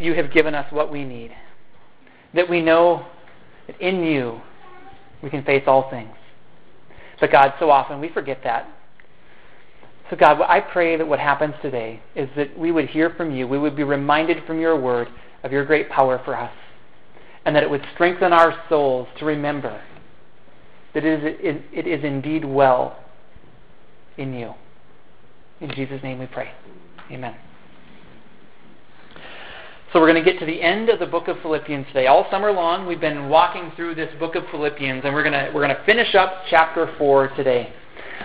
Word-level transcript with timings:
you 0.00 0.14
have 0.14 0.32
given 0.32 0.54
us 0.54 0.70
what 0.72 0.90
we 0.90 1.04
need. 1.04 1.32
That 2.34 2.48
we 2.48 2.62
know 2.62 3.06
that 3.66 3.80
in 3.80 4.02
you 4.02 4.40
we 5.22 5.30
can 5.30 5.44
face 5.44 5.64
all 5.66 5.90
things. 5.90 6.14
But 7.20 7.30
God, 7.30 7.52
so 7.58 7.70
often 7.70 8.00
we 8.00 8.08
forget 8.08 8.40
that. 8.44 8.68
So, 10.08 10.16
God, 10.16 10.40
I 10.42 10.60
pray 10.60 10.96
that 10.96 11.06
what 11.06 11.20
happens 11.20 11.54
today 11.62 12.02
is 12.16 12.28
that 12.36 12.58
we 12.58 12.72
would 12.72 12.88
hear 12.88 13.10
from 13.10 13.34
you, 13.34 13.46
we 13.46 13.58
would 13.58 13.76
be 13.76 13.84
reminded 13.84 14.44
from 14.44 14.58
your 14.58 14.78
word 14.78 15.08
of 15.44 15.52
your 15.52 15.64
great 15.64 15.88
power 15.88 16.20
for 16.24 16.36
us, 16.36 16.52
and 17.44 17.54
that 17.54 17.62
it 17.62 17.70
would 17.70 17.86
strengthen 17.94 18.32
our 18.32 18.60
souls 18.68 19.06
to 19.18 19.24
remember 19.24 19.80
that 20.94 21.04
it 21.04 21.40
is, 21.40 21.62
it 21.72 21.86
is 21.86 22.04
indeed 22.04 22.44
well 22.44 22.98
in 24.18 24.34
you. 24.34 24.52
In 25.60 25.70
Jesus' 25.74 26.02
name 26.02 26.18
we 26.18 26.26
pray. 26.26 26.50
Amen. 27.12 27.36
So 29.92 29.98
we're 29.98 30.12
going 30.12 30.24
to 30.24 30.30
get 30.32 30.38
to 30.38 30.46
the 30.46 30.62
end 30.62 30.88
of 30.88 31.00
the 31.00 31.06
book 31.06 31.26
of 31.26 31.36
Philippians 31.42 31.84
today. 31.88 32.06
All 32.06 32.24
summer 32.30 32.52
long, 32.52 32.86
we've 32.86 33.00
been 33.00 33.28
walking 33.28 33.72
through 33.74 33.96
this 33.96 34.08
book 34.20 34.36
of 34.36 34.44
Philippians, 34.52 35.02
and 35.04 35.12
we're 35.12 35.24
going 35.24 35.32
to, 35.32 35.50
we're 35.52 35.66
going 35.66 35.76
to 35.76 35.84
finish 35.84 36.14
up 36.14 36.44
chapter 36.48 36.94
4 36.96 37.34
today. 37.34 37.72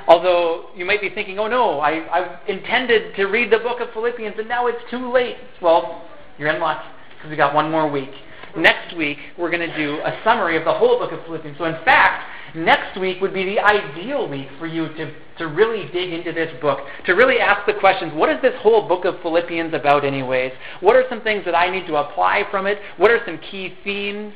Although 0.07 0.67
you 0.75 0.85
might 0.85 1.01
be 1.01 1.09
thinking, 1.09 1.39
oh 1.39 1.47
no, 1.47 1.79
I, 1.79 2.05
I 2.19 2.39
intended 2.47 3.15
to 3.15 3.25
read 3.25 3.51
the 3.51 3.57
book 3.57 3.79
of 3.79 3.91
Philippians 3.93 4.35
and 4.37 4.47
now 4.47 4.67
it's 4.67 4.77
too 4.91 5.11
late. 5.11 5.37
Well, 5.59 6.07
you're 6.37 6.49
in 6.49 6.61
luck 6.61 6.83
because 7.15 7.31
we 7.31 7.35
got 7.35 7.55
one 7.55 7.71
more 7.71 7.89
week. 7.89 8.11
Next 8.55 8.95
week, 8.95 9.17
we're 9.35 9.49
going 9.49 9.67
to 9.67 9.75
do 9.75 9.95
a 10.05 10.19
summary 10.23 10.57
of 10.57 10.65
the 10.65 10.73
whole 10.73 10.99
book 10.99 11.13
of 11.13 11.25
Philippians. 11.25 11.57
So, 11.57 11.65
in 11.65 11.83
fact, 11.83 12.29
next 12.55 12.99
week 12.99 13.21
would 13.21 13.33
be 13.33 13.45
the 13.45 13.59
ideal 13.59 14.27
week 14.27 14.47
for 14.59 14.67
you 14.67 14.87
to, 14.89 15.13
to 15.37 15.47
really 15.47 15.89
dig 15.91 16.13
into 16.13 16.31
this 16.31 16.51
book, 16.61 16.79
to 17.05 17.13
really 17.13 17.39
ask 17.39 17.65
the 17.65 17.73
questions 17.73 18.13
what 18.13 18.29
is 18.29 18.41
this 18.41 18.53
whole 18.59 18.87
book 18.87 19.05
of 19.05 19.21
Philippians 19.21 19.73
about, 19.73 20.05
anyways? 20.05 20.51
What 20.81 20.95
are 20.95 21.03
some 21.09 21.21
things 21.21 21.45
that 21.45 21.55
I 21.55 21.69
need 21.69 21.87
to 21.87 21.95
apply 21.97 22.43
from 22.51 22.65
it? 22.67 22.79
What 22.97 23.11
are 23.11 23.19
some 23.25 23.37
key 23.39 23.73
themes? 23.83 24.33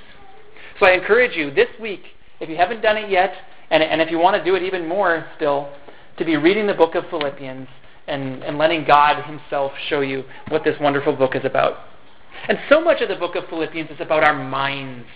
So, 0.79 0.85
I 0.85 0.91
encourage 0.91 1.35
you 1.35 1.51
this 1.51 1.67
week, 1.79 2.03
if 2.39 2.49
you 2.49 2.55
haven't 2.55 2.81
done 2.81 2.97
it 2.97 3.09
yet, 3.09 3.33
and, 3.69 3.83
and 3.83 4.01
if 4.01 4.09
you 4.09 4.17
want 4.17 4.37
to 4.37 4.43
do 4.43 4.55
it 4.55 4.63
even 4.63 4.87
more 4.87 5.25
still, 5.35 5.69
to 6.17 6.25
be 6.25 6.37
reading 6.37 6.67
the 6.67 6.73
book 6.73 6.95
of 6.95 7.05
Philippians 7.09 7.67
and, 8.07 8.43
and 8.43 8.57
letting 8.57 8.85
God 8.85 9.23
Himself 9.25 9.71
show 9.87 10.01
you 10.01 10.23
what 10.49 10.63
this 10.63 10.75
wonderful 10.79 11.15
book 11.15 11.35
is 11.35 11.45
about. 11.45 11.85
And 12.47 12.57
so 12.69 12.81
much 12.81 13.01
of 13.01 13.09
the 13.09 13.15
book 13.15 13.35
of 13.35 13.47
Philippians 13.49 13.89
is 13.89 13.99
about 13.99 14.23
our 14.23 14.33
minds. 14.33 15.07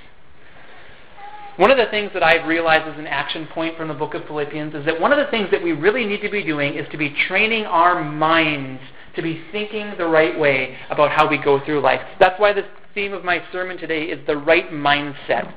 One 1.58 1.70
of 1.70 1.78
the 1.78 1.86
things 1.92 2.10
that 2.14 2.24
I've 2.24 2.48
realized 2.48 2.88
as 2.92 2.98
an 2.98 3.06
action 3.06 3.48
point 3.54 3.78
from 3.78 3.88
the 3.88 3.94
book 3.94 4.16
of 4.16 4.26
Philippians 4.26 4.74
is 4.74 4.86
that 4.86 5.00
one 5.00 5.12
of 5.12 5.20
the 5.20 5.30
things 5.30 5.52
that 5.52 5.62
we 5.62 5.72
really 5.72 6.04
need 6.04 6.22
to 6.22 6.30
be 6.30 6.44
doing 6.44 6.74
is 6.74 6.88
to 6.90 6.98
be 6.98 7.16
training 7.28 7.66
our 7.66 8.04
minds 8.04 8.82
to 9.16 9.22
be 9.22 9.44
thinking 9.52 9.94
the 10.00 10.08
right 10.08 10.38
way 10.40 10.76
about 10.90 11.12
how 11.12 11.30
we 11.30 11.38
go 11.38 11.64
through 11.64 11.80
life. 11.82 12.02
That's 12.20 12.40
why 12.40 12.54
the 12.54 12.64
theme 12.96 13.14
of 13.14 13.24
my 13.24 13.44
sermon 13.52 13.78
today 13.78 14.06
is 14.06 14.26
the 14.26 14.36
right 14.36 14.72
mindset. 14.72 15.54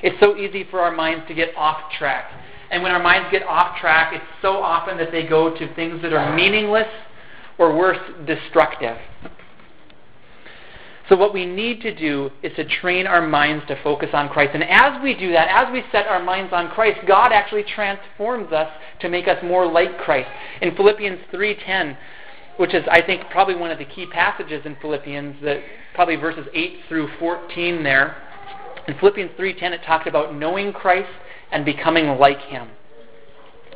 It's 0.00 0.18
so 0.20 0.36
easy 0.36 0.64
for 0.70 0.80
our 0.80 0.94
minds 0.94 1.26
to 1.26 1.34
get 1.34 1.56
off 1.56 1.90
track. 1.98 2.30
And 2.70 2.80
when 2.80 2.92
our 2.92 3.02
minds 3.02 3.28
get 3.32 3.42
off 3.42 3.80
track, 3.80 4.12
it's 4.14 4.24
so 4.42 4.58
often 4.58 4.96
that 4.98 5.10
they 5.10 5.26
go 5.26 5.56
to 5.56 5.74
things 5.74 6.02
that 6.02 6.12
are 6.12 6.36
meaningless 6.36 6.86
or 7.58 7.76
worse, 7.76 7.98
destructive. 8.26 8.96
So, 11.08 11.16
what 11.16 11.32
we 11.32 11.46
need 11.46 11.80
to 11.82 11.94
do 11.94 12.30
is 12.42 12.54
to 12.56 12.64
train 12.64 13.06
our 13.06 13.26
minds 13.26 13.64
to 13.68 13.82
focus 13.82 14.10
on 14.12 14.28
Christ. 14.28 14.50
And 14.54 14.64
as 14.64 15.02
we 15.02 15.14
do 15.14 15.32
that, 15.32 15.48
as 15.48 15.72
we 15.72 15.82
set 15.90 16.06
our 16.06 16.22
minds 16.22 16.52
on 16.52 16.68
Christ, 16.70 16.98
God 17.06 17.32
actually 17.32 17.64
transforms 17.64 18.52
us 18.52 18.68
to 19.00 19.08
make 19.08 19.26
us 19.26 19.42
more 19.42 19.66
like 19.66 19.96
Christ. 19.98 20.28
In 20.60 20.76
Philippians 20.76 21.20
3:10, 21.32 21.96
which 22.58 22.74
is 22.74 22.84
I 22.90 23.00
think 23.00 23.30
probably 23.30 23.54
one 23.54 23.70
of 23.70 23.78
the 23.78 23.86
key 23.86 24.04
passages 24.06 24.66
in 24.66 24.76
Philippians, 24.76 25.40
that 25.42 25.62
probably 25.94 26.16
verses 26.16 26.46
8 26.52 26.80
through 26.88 27.08
14 27.18 27.82
there, 27.82 28.16
in 28.86 28.94
Philippians 28.98 29.30
3:10 29.38 29.72
it 29.72 29.82
talks 29.82 30.06
about 30.06 30.34
knowing 30.34 30.74
Christ 30.74 31.10
and 31.50 31.64
becoming 31.64 32.18
like 32.18 32.40
him. 32.42 32.68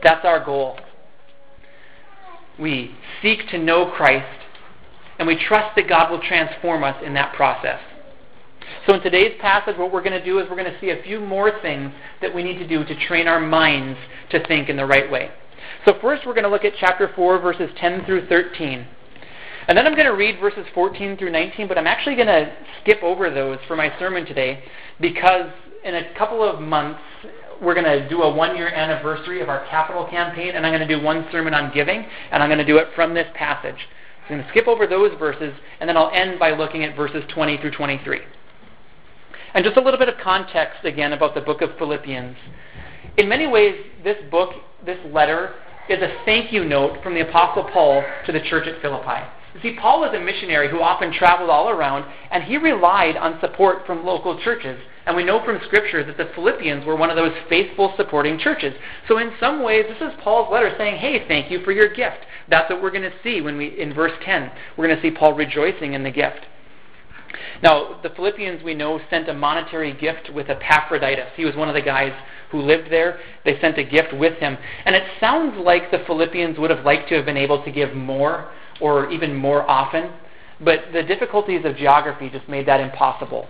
That's 0.03 0.25
our 0.27 0.45
goal. 0.45 0.79
We 2.59 2.95
seek 3.23 3.49
to 3.49 3.59
know 3.59 3.87
Christ 3.87 4.42
and 5.19 5.27
we 5.27 5.37
trust 5.37 5.77
that 5.77 5.89
God 5.89 6.11
will 6.11 6.21
transform 6.21 6.85
us 6.85 6.97
in 7.05 7.15
that 7.15 7.35
process. 7.35 7.81
So, 8.87 8.95
in 8.95 9.03
today's 9.03 9.39
passage, 9.41 9.77
what 9.77 9.93
we're 9.93 10.03
going 10.03 10.19
to 10.19 10.25
do 10.25 10.39
is 10.39 10.49
we're 10.49 10.57
going 10.57 10.73
to 10.73 10.81
see 10.81 10.91
a 10.91 11.03
few 11.03 11.21
more 11.21 11.61
things 11.61 11.93
that 12.21 12.35
we 12.35 12.43
need 12.43 12.59
to 12.59 12.67
do 12.67 12.85
to 12.85 13.07
train 13.07 13.29
our 13.29 13.41
minds 13.41 13.99
to 14.31 14.45
think 14.47 14.69
in 14.69 14.77
the 14.77 14.87
right 14.87 15.11
way. 15.11 15.31
So, 15.85 15.99
first, 16.01 16.27
we're 16.27 16.35
going 16.35 16.45
to 16.45 16.51
look 16.51 16.65
at 16.65 16.73
chapter 16.79 17.13
4, 17.15 17.41
verses 17.41 17.71
10 17.79 18.05
through 18.05 18.27
13. 18.29 18.87
And 19.69 19.79
then 19.79 19.87
I'm 19.87 19.95
going 19.95 20.07
to 20.07 20.17
read 20.17 20.41
verses 20.41 20.67
14 20.75 21.17
through 21.17 21.31
19, 21.31 21.69
but 21.69 21.79
I'm 21.79 21.87
actually 21.87 22.17
going 22.17 22.27
to 22.27 22.53
skip 22.81 23.03
over 23.03 23.31
those 23.31 23.59
for 23.69 23.77
my 23.77 23.97
sermon 23.99 24.27
today 24.27 24.65
because 25.01 25.51
in 25.85 25.95
a 25.95 26.15
couple 26.19 26.43
of 26.43 26.61
months, 26.61 27.01
we're 27.61 27.75
going 27.75 27.87
to 27.87 28.09
do 28.09 28.23
a 28.23 28.35
one 28.35 28.57
year 28.57 28.69
anniversary 28.69 29.41
of 29.41 29.49
our 29.49 29.65
capital 29.67 30.07
campaign, 30.09 30.57
and 30.57 30.67
I'm 30.67 30.73
going 30.73 30.87
to 30.87 30.97
do 30.97 31.03
one 31.03 31.27
sermon 31.31 31.55
on 31.55 31.73
giving, 31.73 32.05
and 32.33 32.43
I'm 32.43 32.49
going 32.49 32.59
to 32.59 32.65
do 32.65 32.79
it 32.79 32.89
from 32.97 33.15
this 33.15 33.29
passage. 33.35 33.89
I'm 34.33 34.39
going 34.39 34.47
to 34.47 34.51
skip 34.51 34.67
over 34.67 34.87
those 34.87 35.13
verses, 35.19 35.53
and 35.79 35.87
then 35.87 35.95
I'll 35.99 36.11
end 36.11 36.39
by 36.39 36.53
looking 36.53 36.85
at 36.85 36.97
verses 36.97 37.23
20 37.35 37.59
through 37.59 37.73
23. 37.73 38.21
And 39.53 39.63
just 39.63 39.77
a 39.77 39.81
little 39.83 39.99
bit 39.99 40.09
of 40.09 40.15
context 40.23 40.85
again 40.85 41.13
about 41.13 41.35
the 41.35 41.43
book 41.43 41.61
of 41.61 41.77
Philippians. 41.77 42.35
In 43.19 43.29
many 43.29 43.47
ways, 43.47 43.77
this 44.03 44.17
book, 44.31 44.55
this 44.87 44.97
letter, 45.13 45.55
is 45.91 46.01
a 46.01 46.17
thank 46.25 46.51
you 46.51 46.65
note 46.65 47.03
from 47.03 47.13
the 47.13 47.29
Apostle 47.29 47.69
Paul 47.75 48.03
to 48.25 48.33
the 48.33 48.41
church 48.41 48.67
at 48.67 48.81
Philippi. 48.81 49.21
You 49.55 49.61
see, 49.61 49.77
Paul 49.79 50.01
was 50.01 50.15
a 50.15 50.21
missionary 50.21 50.71
who 50.71 50.81
often 50.81 51.13
traveled 51.13 51.51
all 51.51 51.69
around, 51.69 52.11
and 52.31 52.43
he 52.43 52.57
relied 52.57 53.17
on 53.17 53.39
support 53.41 53.87
from 53.87 54.05
local 54.05 54.41
churches. 54.43 54.81
And 55.05 55.17
we 55.17 55.25
know 55.25 55.45
from 55.45 55.61
Scripture 55.67 56.05
that 56.05 56.17
the 56.17 56.31
Philippians 56.35 56.87
were 56.87 56.97
one 56.97 57.11
of 57.11 57.17
those 57.17 57.35
faithful 57.49 57.93
supporting 57.97 58.39
churches. 58.39 58.75
So 59.09 59.19
in 59.19 59.33
some 59.41 59.63
ways, 59.63 59.85
this 59.89 60.01
is 60.01 60.19
Paul's 60.23 60.51
letter 60.51 60.75
saying, 60.79 60.97
hey, 60.97 61.27
thank 61.27 61.51
you 61.51 61.63
for 61.65 61.73
your 61.73 61.93
gift. 61.93 62.25
That's 62.49 62.71
what 62.71 62.83
we're 62.83 62.93
going 62.93 63.03
to 63.03 63.13
see 63.23 63.41
when 63.41 63.57
we 63.59 63.81
in 63.81 63.93
verse 63.93 64.13
10. 64.25 64.51
We're 64.77 64.87
going 64.87 64.97
to 64.97 65.03
see 65.03 65.11
Paul 65.11 65.35
rejoicing 65.35 65.95
in 65.95 66.03
the 66.03 66.11
gift. 66.11 66.47
Now, 67.63 68.01
the 68.03 68.11
Philippians, 68.11 68.63
we 68.63 68.75
know, 68.75 69.01
sent 69.11 69.29
a 69.29 69.35
monetary 69.35 69.93
gift 69.93 70.31
with 70.33 70.49
Epaphroditus. 70.49 71.31
He 71.37 71.45
was 71.45 71.57
one 71.57 71.69
of 71.69 71.75
the 71.75 71.83
guys 71.83 72.13
who 72.51 72.61
lived 72.61 72.91
there. 72.91 73.19
They 73.45 73.59
sent 73.61 73.79
a 73.79 73.85
gift 73.85 74.13
with 74.13 74.39
him. 74.39 74.57
And 74.85 74.95
it 74.95 75.05
sounds 75.19 75.57
like 75.59 75.91
the 75.91 76.05
Philippians 76.07 76.59
would 76.59 76.71
have 76.71 76.85
liked 76.85 77.09
to 77.09 77.17
have 77.17 77.25
been 77.25 77.37
able 77.37 77.65
to 77.65 77.71
give 77.71 77.95
more 77.95 78.51
or 78.81 79.11
even 79.11 79.35
more 79.35 79.69
often, 79.69 80.13
but 80.61 80.85
the 80.93 81.03
difficulties 81.03 81.65
of 81.65 81.77
geography 81.77 82.31
just 82.31 82.49
made 82.49 82.67
that 82.67 82.81
impossible. 82.81 83.49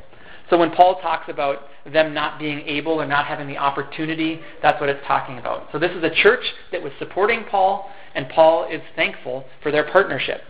So 0.50 0.58
when 0.58 0.70
Paul 0.70 1.00
talks 1.00 1.28
about 1.28 1.68
them 1.90 2.12
not 2.12 2.38
being 2.38 2.60
able 2.60 2.92
or 2.92 3.06
not 3.06 3.26
having 3.26 3.48
the 3.48 3.56
opportunity, 3.56 4.40
that's 4.60 4.80
what 4.80 4.90
it's 4.90 5.04
talking 5.06 5.38
about. 5.38 5.68
So 5.72 5.78
this 5.78 5.92
is 5.92 6.04
a 6.04 6.10
church 6.10 6.44
that 6.72 6.82
was 6.82 6.92
supporting 6.98 7.44
Paul, 7.44 7.90
and 8.14 8.28
Paul 8.28 8.68
is 8.70 8.80
thankful 8.94 9.44
for 9.62 9.70
their 9.70 9.90
partnership. 9.90 10.42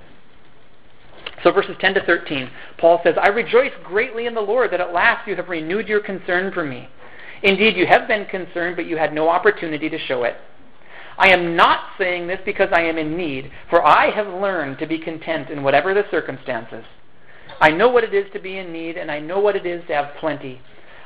So 1.43 1.53
verses 1.53 1.77
10 1.81 1.94
to 1.94 2.05
13, 2.05 2.50
Paul 2.78 3.00
says, 3.05 3.15
I 3.21 3.28
rejoice 3.28 3.72
greatly 3.84 4.27
in 4.27 4.34
the 4.34 4.41
Lord 4.41 4.72
that 4.72 4.81
at 4.81 4.93
last 4.93 5.27
you 5.27 5.37
have 5.37 5.49
renewed 5.49 5.88
your 5.88 6.00
concern 6.00 6.53
for 6.53 6.65
me. 6.65 6.88
Indeed, 7.43 7.77
you 7.77 7.87
have 7.87 8.06
been 8.06 8.27
concerned, 8.27 8.77
but 8.77 8.87
you 8.87 8.97
had 8.97 9.12
no 9.12 9.28
opportunity 9.28 9.88
to 9.88 9.99
show 9.99 10.22
it. 10.25 10.37
I 11.19 11.31
am 11.31 11.56
not 11.56 11.91
saying 11.99 12.27
this 12.27 12.41
because 12.45 12.69
I 12.73 12.83
am 12.83 12.99
in 12.99 13.17
need, 13.17 13.50
for 13.69 13.84
I 13.87 14.11
have 14.11 14.27
learned 14.27 14.78
to 14.78 14.87
be 14.87 14.99
content 14.99 15.50
in 15.50 15.62
whatever 15.62 15.95
the 15.95 16.05
circumstances. 16.11 16.84
I 17.61 17.71
know 17.71 17.89
what 17.89 18.05
it 18.05 18.15
is 18.15 18.27
to 18.33 18.41
be 18.41 18.59
in 18.59 18.73
need, 18.73 18.97
and 18.97 19.11
I 19.11 19.21
know 19.21 19.39
what 19.39 19.56
it 19.56 19.67
is 19.67 19.87
to 19.87 19.95
have 19.95 20.17
plenty. 20.19 20.61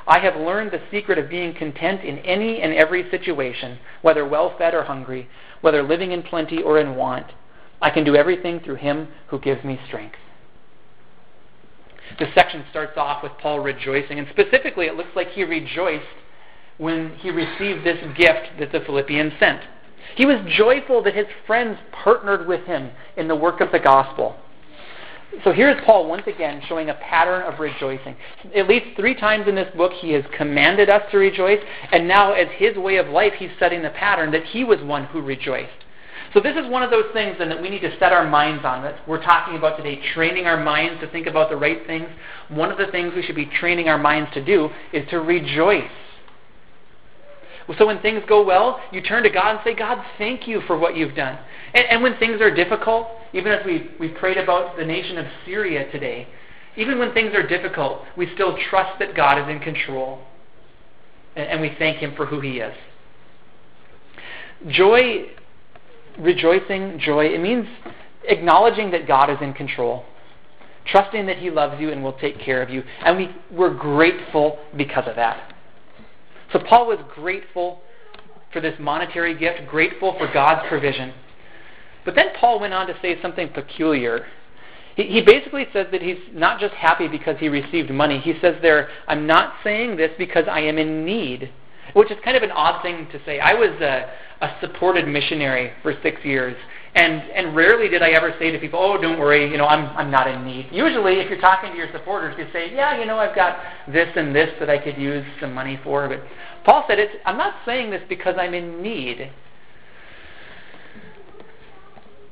I 0.07 0.19
have 0.19 0.37
learned 0.37 0.71
the 0.71 0.81
secret 0.89 1.17
of 1.17 1.29
being 1.29 1.53
content 1.53 2.03
in 2.03 2.19
any 2.19 2.61
and 2.61 2.73
every 2.73 3.09
situation, 3.11 3.77
whether 4.01 4.25
well 4.25 4.55
fed 4.57 4.73
or 4.73 4.83
hungry, 4.83 5.27
whether 5.61 5.83
living 5.83 6.13
in 6.13 6.23
plenty 6.23 6.63
or 6.63 6.79
in 6.79 6.95
want. 6.95 7.27
I 7.81 7.89
can 7.89 8.03
do 8.03 8.15
everything 8.15 8.61
through 8.61 8.75
Him 8.75 9.09
who 9.27 9.39
gives 9.39 9.63
me 9.63 9.79
strength. 9.85 10.15
This 12.17 12.29
section 12.33 12.63
starts 12.69 12.97
off 12.97 13.21
with 13.21 13.33
Paul 13.39 13.59
rejoicing, 13.59 14.17
and 14.17 14.27
specifically, 14.29 14.87
it 14.87 14.95
looks 14.95 15.15
like 15.15 15.29
he 15.31 15.43
rejoiced 15.43 16.05
when 16.77 17.15
he 17.17 17.29
received 17.29 17.85
this 17.85 17.99
gift 18.15 18.59
that 18.59 18.71
the 18.71 18.79
Philippians 18.79 19.33
sent. 19.39 19.61
He 20.15 20.25
was 20.25 20.39
joyful 20.47 21.03
that 21.03 21.15
his 21.15 21.27
friends 21.45 21.77
partnered 21.91 22.47
with 22.47 22.65
him 22.65 22.91
in 23.15 23.27
the 23.27 23.35
work 23.35 23.61
of 23.61 23.71
the 23.71 23.79
gospel. 23.79 24.35
So 25.43 25.51
here's 25.51 25.79
Paul 25.85 26.07
once 26.07 26.25
again 26.25 26.61
showing 26.67 26.89
a 26.89 26.95
pattern 26.95 27.43
of 27.43 27.59
rejoicing. 27.59 28.15
At 28.55 28.67
least 28.67 28.85
three 28.95 29.13
times 29.13 29.47
in 29.47 29.55
this 29.55 29.73
book, 29.75 29.91
he 29.91 30.11
has 30.13 30.23
commanded 30.35 30.89
us 30.89 31.03
to 31.11 31.17
rejoice, 31.17 31.59
and 31.91 32.07
now, 32.07 32.33
as 32.33 32.47
his 32.55 32.77
way 32.77 32.95
of 32.95 33.07
life, 33.07 33.33
he's 33.37 33.51
setting 33.59 33.81
the 33.81 33.89
pattern 33.89 34.31
that 34.31 34.45
he 34.45 34.63
was 34.63 34.81
one 34.81 35.05
who 35.05 35.21
rejoiced. 35.21 35.83
So 36.33 36.39
this 36.39 36.57
is 36.57 36.69
one 36.69 36.83
of 36.83 36.91
those 36.91 37.11
things 37.13 37.37
then 37.39 37.49
that 37.49 37.61
we 37.61 37.69
need 37.69 37.81
to 37.81 37.97
set 37.99 38.11
our 38.11 38.27
minds 38.27 38.65
on. 38.65 38.83
That 38.83 39.07
we're 39.07 39.23
talking 39.23 39.55
about 39.55 39.77
today, 39.77 39.99
training 40.13 40.45
our 40.45 40.61
minds 40.61 41.01
to 41.01 41.07
think 41.07 41.27
about 41.27 41.49
the 41.49 41.57
right 41.57 41.85
things. 41.87 42.07
One 42.49 42.71
of 42.71 42.77
the 42.77 42.87
things 42.87 43.13
we 43.15 43.23
should 43.23 43.35
be 43.35 43.45
training 43.45 43.87
our 43.89 43.97
minds 43.97 44.31
to 44.33 44.43
do 44.43 44.69
is 44.91 45.07
to 45.09 45.19
rejoice. 45.19 45.89
So 47.77 47.85
when 47.85 48.01
things 48.01 48.23
go 48.27 48.43
well, 48.43 48.79
you 48.91 49.01
turn 49.01 49.23
to 49.23 49.29
God 49.29 49.55
and 49.55 49.59
say, 49.63 49.75
God, 49.75 50.03
thank 50.17 50.47
you 50.47 50.61
for 50.67 50.77
what 50.77 50.95
you've 50.95 51.15
done. 51.15 51.37
And, 51.73 51.85
and 51.89 52.03
when 52.03 52.17
things 52.17 52.39
are 52.41 52.53
difficult, 52.53 53.07
even 53.33 53.51
as 53.51 53.65
we, 53.65 53.89
we 53.99 54.07
prayed 54.07 54.37
about 54.37 54.77
the 54.77 54.85
nation 54.85 55.17
of 55.17 55.25
Syria 55.45 55.91
today, 55.91 56.27
even 56.77 56.97
when 56.97 57.13
things 57.13 57.33
are 57.33 57.45
difficult, 57.45 58.03
we 58.15 58.31
still 58.33 58.57
trust 58.69 58.99
that 58.99 59.15
God 59.15 59.41
is 59.41 59.53
in 59.53 59.59
control. 59.59 60.19
And 61.35 61.59
we 61.59 61.75
thank 61.77 61.97
Him 61.97 62.15
for 62.15 62.25
who 62.25 62.39
He 62.39 62.59
is. 62.59 62.73
Joy, 64.69 65.25
rejoicing, 66.17 66.99
joy, 66.99 67.25
it 67.25 67.41
means 67.41 67.67
acknowledging 68.23 68.91
that 68.91 69.07
God 69.07 69.29
is 69.29 69.37
in 69.41 69.53
control, 69.53 70.05
trusting 70.85 71.25
that 71.25 71.37
He 71.37 71.49
loves 71.49 71.81
you 71.81 71.91
and 71.91 72.01
will 72.01 72.13
take 72.13 72.39
care 72.39 72.61
of 72.61 72.69
you. 72.69 72.83
And 73.03 73.17
we, 73.17 73.35
we're 73.51 73.75
grateful 73.75 74.57
because 74.75 75.07
of 75.07 75.15
that. 75.17 75.53
So 76.51 76.59
Paul 76.59 76.87
was 76.87 76.99
grateful 77.13 77.81
for 78.53 78.61
this 78.61 78.75
monetary 78.79 79.37
gift, 79.37 79.67
grateful 79.67 80.15
for 80.17 80.31
God's 80.31 80.67
provision. 80.67 81.13
But 82.05 82.15
then 82.15 82.27
Paul 82.39 82.59
went 82.59 82.73
on 82.73 82.87
to 82.87 82.95
say 83.01 83.21
something 83.21 83.49
peculiar. 83.49 84.25
He, 84.95 85.03
he 85.03 85.21
basically 85.21 85.67
says 85.73 85.87
that 85.91 86.01
he's 86.01 86.17
not 86.31 86.59
just 86.59 86.73
happy 86.73 87.07
because 87.07 87.35
he 87.39 87.49
received 87.49 87.91
money. 87.91 88.19
He 88.19 88.33
says 88.41 88.55
there, 88.61 88.89
I'm 89.07 89.27
not 89.27 89.55
saying 89.63 89.97
this 89.97 90.11
because 90.17 90.45
I 90.49 90.61
am 90.61 90.77
in 90.77 91.05
need, 91.05 91.51
which 91.93 92.09
is 92.11 92.17
kind 92.23 92.37
of 92.37 92.43
an 92.43 92.51
odd 92.51 92.81
thing 92.81 93.07
to 93.11 93.19
say. 93.25 93.39
I 93.39 93.53
was 93.53 93.79
a, 93.81 94.09
a 94.41 94.55
supported 94.61 95.07
missionary 95.07 95.73
for 95.81 95.93
six 96.01 96.23
years. 96.23 96.55
And 96.97 97.21
and 97.29 97.55
rarely 97.55 97.89
did 97.89 98.01
I 98.01 98.09
ever 98.09 98.33
say 98.39 98.49
to 98.49 98.57
people, 98.57 98.79
"Oh, 98.81 98.99
don't 98.99 99.19
worry, 99.19 99.47
you 99.51 99.57
know, 99.57 99.67
I'm 99.67 99.95
I'm 99.95 100.09
not 100.09 100.27
in 100.27 100.43
need." 100.43 100.67
Usually, 100.71 101.19
if 101.19 101.29
you're 101.29 101.39
talking 101.39 101.69
to 101.71 101.77
your 101.77 101.91
supporters, 101.91 102.33
you 102.39 102.47
say, 102.51 102.73
"Yeah, 102.73 102.99
you 102.99 103.05
know, 103.05 103.19
I've 103.19 103.35
got 103.35 103.59
this 103.87 104.09
and 104.15 104.35
this 104.35 104.49
that 104.59 104.67
I 104.67 104.79
could 104.79 104.97
use 104.97 105.23
some 105.39 105.53
money 105.53 105.79
for." 105.83 106.09
But 106.09 106.23
Paul 106.65 106.85
said, 106.87 106.97
it's, 106.97 107.13
"I'm 107.23 107.37
not 107.37 107.53
saying 107.65 107.91
this 107.91 108.01
because 108.09 108.35
I'm 108.39 108.55
in 108.55 108.81
need." 108.81 109.29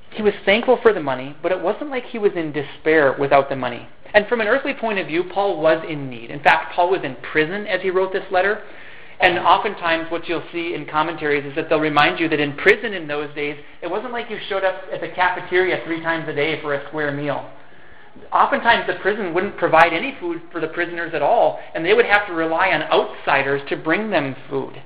He 0.09 0.23
was 0.23 0.33
thankful 0.45 0.77
for 0.81 0.93
the 0.93 0.99
money, 0.99 1.35
but 1.43 1.51
it 1.51 1.61
wasn't 1.61 1.91
like 1.91 2.05
he 2.05 2.17
was 2.17 2.31
in 2.33 2.51
despair 2.51 3.15
without 3.19 3.49
the 3.49 3.55
money. 3.55 3.87
And 4.15 4.25
from 4.27 4.41
an 4.41 4.47
earthly 4.47 4.73
point 4.73 4.97
of 4.97 5.05
view, 5.05 5.25
Paul 5.25 5.61
was 5.61 5.85
in 5.87 6.09
need. 6.09 6.31
In 6.31 6.39
fact, 6.39 6.73
Paul 6.73 6.89
was 6.89 7.01
in 7.03 7.17
prison 7.17 7.67
as 7.67 7.81
he 7.81 7.91
wrote 7.91 8.13
this 8.13 8.25
letter. 8.31 8.63
And 9.19 9.39
oftentimes, 9.39 10.11
what 10.11 10.27
you'll 10.27 10.43
see 10.51 10.73
in 10.73 10.85
commentaries 10.85 11.45
is 11.45 11.55
that 11.55 11.69
they'll 11.69 11.79
remind 11.79 12.19
you 12.19 12.27
that 12.29 12.39
in 12.39 12.55
prison 12.57 12.93
in 12.93 13.07
those 13.07 13.33
days, 13.33 13.57
it 13.81 13.87
wasn't 13.87 14.11
like 14.11 14.29
you 14.29 14.37
showed 14.49 14.63
up 14.63 14.83
at 14.91 14.99
the 14.99 15.07
cafeteria 15.09 15.81
three 15.85 16.01
times 16.01 16.27
a 16.27 16.33
day 16.33 16.61
for 16.61 16.73
a 16.73 16.87
square 16.87 17.11
meal. 17.11 17.49
Oftentimes, 18.31 18.87
the 18.87 18.95
prison 18.95 19.33
wouldn't 19.33 19.57
provide 19.57 19.93
any 19.93 20.15
food 20.19 20.41
for 20.51 20.59
the 20.59 20.67
prisoners 20.67 21.13
at 21.13 21.21
all, 21.21 21.59
and 21.73 21.85
they 21.85 21.93
would 21.93 22.05
have 22.05 22.27
to 22.27 22.33
rely 22.33 22.69
on 22.69 22.83
outsiders 22.83 23.61
to 23.69 23.77
bring 23.77 24.09
them 24.09 24.35
food. 24.49 24.81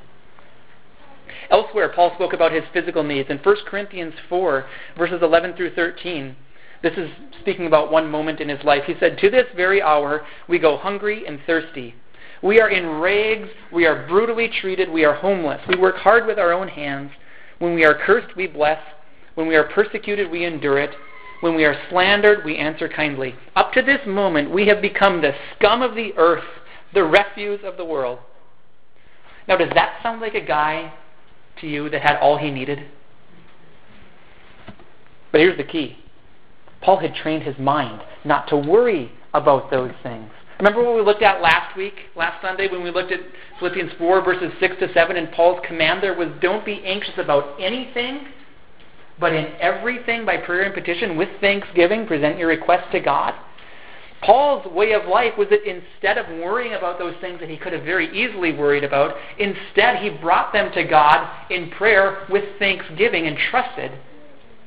Elsewhere, 1.49 1.89
Paul 1.89 2.11
spoke 2.15 2.33
about 2.33 2.51
his 2.51 2.63
physical 2.73 3.03
needs. 3.03 3.29
In 3.29 3.37
1 3.39 3.55
Corinthians 3.65 4.13
4, 4.29 4.65
verses 4.97 5.19
11 5.21 5.55
through 5.55 5.73
13, 5.73 6.35
this 6.81 6.93
is 6.95 7.09
speaking 7.41 7.65
about 7.65 7.91
one 7.91 8.09
moment 8.09 8.39
in 8.39 8.49
his 8.49 8.63
life. 8.63 8.83
He 8.85 8.95
said, 8.99 9.17
To 9.17 9.29
this 9.29 9.47
very 9.55 9.81
hour 9.81 10.25
we 10.47 10.59
go 10.59 10.77
hungry 10.77 11.25
and 11.25 11.39
thirsty. 11.45 11.95
We 12.41 12.59
are 12.61 12.69
in 12.69 12.99
rags. 12.99 13.49
We 13.71 13.85
are 13.85 14.07
brutally 14.07 14.49
treated. 14.61 14.89
We 14.89 15.03
are 15.03 15.13
homeless. 15.13 15.61
We 15.67 15.75
work 15.75 15.97
hard 15.97 16.25
with 16.25 16.39
our 16.39 16.53
own 16.53 16.67
hands. 16.67 17.11
When 17.59 17.75
we 17.75 17.83
are 17.85 17.93
cursed, 17.93 18.35
we 18.35 18.47
bless. 18.47 18.79
When 19.35 19.47
we 19.47 19.55
are 19.55 19.65
persecuted, 19.65 20.31
we 20.31 20.45
endure 20.45 20.79
it. 20.79 20.91
When 21.41 21.55
we 21.55 21.65
are 21.65 21.75
slandered, 21.89 22.43
we 22.43 22.57
answer 22.57 22.89
kindly. 22.89 23.35
Up 23.55 23.71
to 23.73 23.81
this 23.81 24.01
moment, 24.05 24.51
we 24.51 24.67
have 24.67 24.81
become 24.81 25.21
the 25.21 25.33
scum 25.55 25.81
of 25.81 25.95
the 25.95 26.13
earth, 26.17 26.43
the 26.93 27.03
refuse 27.03 27.61
of 27.63 27.77
the 27.77 27.85
world. 27.85 28.19
Now, 29.47 29.57
does 29.57 29.69
that 29.73 29.99
sound 30.03 30.21
like 30.21 30.35
a 30.35 30.45
guy 30.45 30.93
to 31.61 31.67
you 31.67 31.89
that 31.89 32.01
had 32.01 32.17
all 32.17 32.37
he 32.37 32.51
needed? 32.51 32.85
But 35.31 35.41
here's 35.41 35.57
the 35.57 35.63
key 35.63 35.97
Paul 36.81 36.97
had 36.97 37.15
trained 37.15 37.43
his 37.43 37.57
mind 37.57 38.01
not 38.23 38.47
to 38.49 38.57
worry 38.57 39.11
about 39.33 39.71
those 39.71 39.91
things. 40.03 40.29
Remember 40.59 40.83
what 40.83 40.95
we 40.95 41.01
looked 41.01 41.23
at 41.23 41.41
last 41.41 41.77
week, 41.77 41.93
last 42.17 42.41
Sunday, 42.41 42.67
when 42.67 42.83
we 42.83 42.91
looked 42.91 43.13
at 43.13 43.21
Philippians 43.59 43.93
4, 43.97 44.21
verses 44.25 44.51
6 44.59 44.75
to 44.81 44.93
7, 44.93 45.15
and 45.15 45.31
Paul's 45.31 45.61
command 45.65 46.03
there 46.03 46.13
was 46.13 46.27
don't 46.41 46.65
be 46.65 46.83
anxious 46.83 47.13
about 47.17 47.59
anything, 47.61 48.27
but 49.21 49.33
in 49.33 49.53
everything 49.61 50.25
by 50.25 50.35
prayer 50.35 50.63
and 50.63 50.73
petition 50.73 51.15
with 51.15 51.29
thanksgiving, 51.39 52.05
present 52.05 52.37
your 52.37 52.49
requests 52.49 52.91
to 52.91 52.99
God. 52.99 53.35
Paul's 54.21 54.65
way 54.73 54.91
of 54.91 55.07
life 55.07 55.37
was 55.37 55.47
that 55.49 55.63
instead 55.63 56.17
of 56.17 56.27
worrying 56.27 56.73
about 56.73 56.99
those 56.99 57.15
things 57.21 57.39
that 57.39 57.49
he 57.49 57.55
could 57.55 57.71
have 57.71 57.83
very 57.83 58.09
easily 58.11 58.51
worried 58.51 58.83
about, 58.83 59.15
instead 59.37 60.03
he 60.03 60.09
brought 60.09 60.51
them 60.51 60.73
to 60.73 60.83
God 60.83 61.25
in 61.49 61.69
prayer 61.69 62.27
with 62.29 62.43
thanksgiving 62.59 63.27
and 63.27 63.37
trusted 63.49 63.91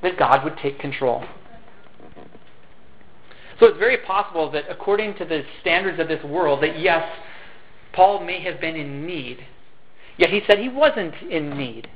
that 0.02 0.18
God 0.18 0.42
would 0.42 0.56
take 0.56 0.78
control. 0.78 1.22
So 3.62 3.68
it's 3.68 3.78
very 3.78 3.98
possible 3.98 4.50
that 4.50 4.64
according 4.68 5.14
to 5.18 5.24
the 5.24 5.44
standards 5.60 6.00
of 6.00 6.08
this 6.08 6.24
world, 6.24 6.64
that 6.64 6.80
yes, 6.80 7.08
Paul 7.92 8.24
may 8.24 8.40
have 8.42 8.60
been 8.60 8.74
in 8.74 9.06
need. 9.06 9.46
Yet 10.16 10.30
he 10.30 10.42
said 10.48 10.58
he 10.58 10.68
wasn't 10.68 11.14
in 11.30 11.56
need. 11.56 11.88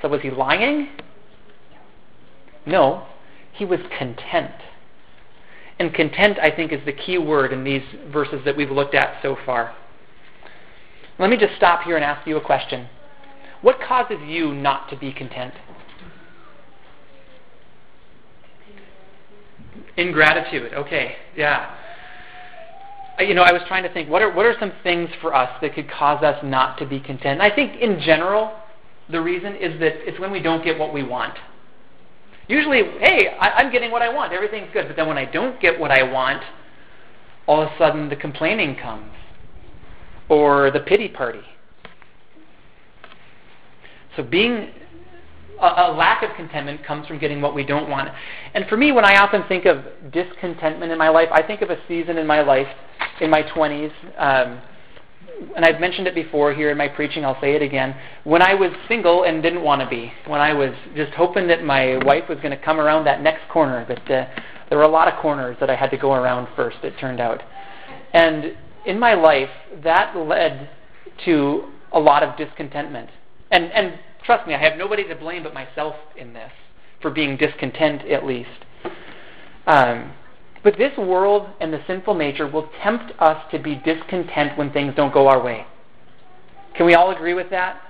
So 0.00 0.06
was 0.06 0.20
he 0.20 0.30
lying? 0.30 0.90
No, 2.64 3.08
he 3.50 3.64
was 3.64 3.80
content. 3.98 4.54
And 5.80 5.92
content, 5.92 6.38
I 6.40 6.52
think, 6.52 6.70
is 6.70 6.84
the 6.86 6.92
key 6.92 7.18
word 7.18 7.52
in 7.52 7.64
these 7.64 7.82
verses 8.12 8.42
that 8.44 8.56
we've 8.56 8.70
looked 8.70 8.94
at 8.94 9.20
so 9.20 9.36
far. 9.44 9.74
Let 11.18 11.28
me 11.28 11.36
just 11.36 11.56
stop 11.56 11.82
here 11.82 11.96
and 11.96 12.04
ask 12.04 12.24
you 12.24 12.36
a 12.36 12.40
question. 12.40 12.88
What 13.62 13.80
causes 13.80 14.18
you 14.24 14.54
not 14.54 14.88
to 14.90 14.96
be 14.96 15.12
content? 15.12 15.54
Ingratitude. 19.96 20.72
Okay, 20.74 21.16
yeah. 21.36 21.76
Uh, 23.18 23.22
you 23.22 23.34
know, 23.34 23.42
I 23.42 23.52
was 23.52 23.62
trying 23.68 23.84
to 23.84 23.92
think 23.92 24.08
what 24.08 24.22
are 24.22 24.32
what 24.32 24.46
are 24.46 24.54
some 24.58 24.72
things 24.82 25.08
for 25.20 25.34
us 25.34 25.50
that 25.60 25.74
could 25.74 25.90
cause 25.90 26.22
us 26.22 26.42
not 26.44 26.78
to 26.78 26.86
be 26.86 27.00
content. 27.00 27.40
I 27.40 27.54
think 27.54 27.80
in 27.80 28.00
general, 28.00 28.52
the 29.10 29.20
reason 29.20 29.54
is 29.56 29.78
that 29.80 30.08
it's 30.08 30.18
when 30.18 30.32
we 30.32 30.40
don't 30.40 30.64
get 30.64 30.78
what 30.78 30.92
we 30.92 31.02
want. 31.02 31.36
Usually, 32.48 32.82
hey, 33.00 33.36
I, 33.40 33.50
I'm 33.50 33.72
getting 33.72 33.90
what 33.90 34.02
I 34.02 34.12
want. 34.12 34.32
Everything's 34.32 34.68
good. 34.72 34.86
But 34.86 34.96
then 34.96 35.06
when 35.06 35.18
I 35.18 35.24
don't 35.24 35.60
get 35.60 35.78
what 35.78 35.90
I 35.90 36.02
want, 36.02 36.42
all 37.46 37.62
of 37.62 37.70
a 37.70 37.78
sudden 37.78 38.08
the 38.08 38.16
complaining 38.16 38.76
comes, 38.76 39.12
or 40.28 40.70
the 40.70 40.80
pity 40.80 41.08
party. 41.08 41.42
So 44.16 44.22
being 44.22 44.70
a, 45.64 45.90
a 45.90 45.96
lack 45.96 46.22
of 46.22 46.30
contentment 46.36 46.84
comes 46.84 47.06
from 47.06 47.18
getting 47.18 47.40
what 47.40 47.54
we 47.54 47.64
don't 47.64 47.88
want. 47.88 48.10
And 48.54 48.66
for 48.68 48.76
me, 48.76 48.92
when 48.92 49.04
I 49.04 49.16
often 49.16 49.42
think 49.48 49.64
of 49.64 49.84
discontentment 50.12 50.92
in 50.92 50.98
my 50.98 51.08
life, 51.08 51.28
I 51.32 51.42
think 51.42 51.62
of 51.62 51.70
a 51.70 51.78
season 51.88 52.18
in 52.18 52.26
my 52.26 52.42
life 52.42 52.68
in 53.20 53.30
my 53.30 53.42
20s. 53.42 53.92
Um, 54.18 54.60
and 55.56 55.64
I've 55.64 55.80
mentioned 55.80 56.06
it 56.06 56.14
before 56.14 56.54
here 56.54 56.70
in 56.70 56.78
my 56.78 56.88
preaching, 56.88 57.24
I'll 57.24 57.40
say 57.40 57.54
it 57.54 57.62
again. 57.62 57.96
When 58.22 58.42
I 58.42 58.54
was 58.54 58.70
single 58.86 59.24
and 59.24 59.42
didn't 59.42 59.62
want 59.62 59.80
to 59.82 59.88
be, 59.88 60.12
when 60.26 60.40
I 60.40 60.52
was 60.52 60.70
just 60.94 61.12
hoping 61.14 61.48
that 61.48 61.64
my 61.64 61.96
wife 62.04 62.28
was 62.28 62.38
going 62.38 62.56
to 62.56 62.62
come 62.62 62.78
around 62.78 63.04
that 63.04 63.20
next 63.20 63.48
corner, 63.50 63.84
but 63.86 63.98
uh, 64.10 64.26
there 64.68 64.78
were 64.78 64.84
a 64.84 64.88
lot 64.88 65.08
of 65.08 65.20
corners 65.20 65.56
that 65.60 65.70
I 65.70 65.74
had 65.74 65.90
to 65.90 65.96
go 65.96 66.12
around 66.12 66.48
first, 66.54 66.76
it 66.82 66.94
turned 67.00 67.20
out. 67.20 67.42
And 68.12 68.56
in 68.86 68.98
my 68.98 69.14
life, 69.14 69.50
that 69.82 70.16
led 70.16 70.70
to 71.24 71.64
a 71.92 71.98
lot 71.98 72.22
of 72.22 72.36
discontentment. 72.36 73.10
And, 73.50 73.72
and 73.72 73.98
Trust 74.24 74.46
me, 74.46 74.54
I 74.54 74.58
have 74.58 74.78
nobody 74.78 75.06
to 75.08 75.14
blame 75.14 75.42
but 75.42 75.54
myself 75.54 75.94
in 76.16 76.32
this 76.32 76.50
for 77.02 77.10
being 77.10 77.36
discontent, 77.36 78.02
at 78.10 78.24
least. 78.24 78.48
Um, 79.66 80.12
but 80.62 80.78
this 80.78 80.96
world 80.96 81.48
and 81.60 81.72
the 81.72 81.82
sinful 81.86 82.14
nature 82.14 82.48
will 82.48 82.70
tempt 82.82 83.12
us 83.18 83.44
to 83.50 83.58
be 83.58 83.74
discontent 83.74 84.56
when 84.56 84.72
things 84.72 84.94
don't 84.96 85.12
go 85.12 85.28
our 85.28 85.42
way. 85.42 85.66
Can 86.74 86.86
we 86.86 86.94
all 86.94 87.10
agree 87.10 87.34
with 87.34 87.50
that? 87.50 87.82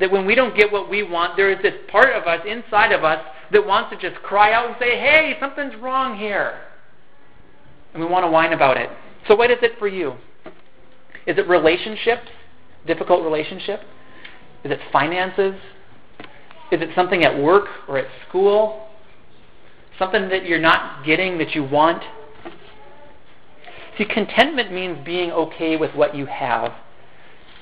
That 0.00 0.10
when 0.10 0.26
we 0.26 0.34
don't 0.34 0.56
get 0.56 0.72
what 0.72 0.90
we 0.90 1.04
want, 1.04 1.36
there 1.36 1.52
is 1.52 1.62
this 1.62 1.74
part 1.88 2.10
of 2.14 2.24
us, 2.24 2.40
inside 2.46 2.92
of 2.92 3.04
us, 3.04 3.24
that 3.52 3.64
wants 3.64 3.90
to 3.90 4.10
just 4.10 4.20
cry 4.22 4.52
out 4.52 4.66
and 4.66 4.76
say, 4.80 4.98
hey, 4.98 5.36
something's 5.38 5.76
wrong 5.76 6.18
here. 6.18 6.60
And 7.92 8.02
we 8.02 8.08
want 8.08 8.24
to 8.24 8.30
whine 8.30 8.52
about 8.52 8.76
it. 8.76 8.90
So, 9.28 9.36
what 9.36 9.50
is 9.50 9.58
it 9.62 9.78
for 9.78 9.88
you? 9.88 10.14
Is 11.26 11.38
it 11.38 11.48
relationships? 11.48 12.28
Difficult 12.86 13.24
relationship? 13.24 13.82
Is 14.64 14.70
it 14.70 14.80
finances? 14.92 15.54
Is 16.70 16.80
it 16.80 16.90
something 16.94 17.24
at 17.24 17.38
work 17.38 17.66
or 17.88 17.98
at 17.98 18.06
school? 18.28 18.86
Something 19.98 20.28
that 20.28 20.46
you're 20.46 20.60
not 20.60 21.04
getting 21.04 21.38
that 21.38 21.54
you 21.54 21.64
want? 21.64 22.02
See, 23.98 24.04
contentment 24.04 24.72
means 24.72 25.04
being 25.04 25.30
okay 25.30 25.76
with 25.76 25.94
what 25.94 26.14
you 26.14 26.26
have. 26.26 26.72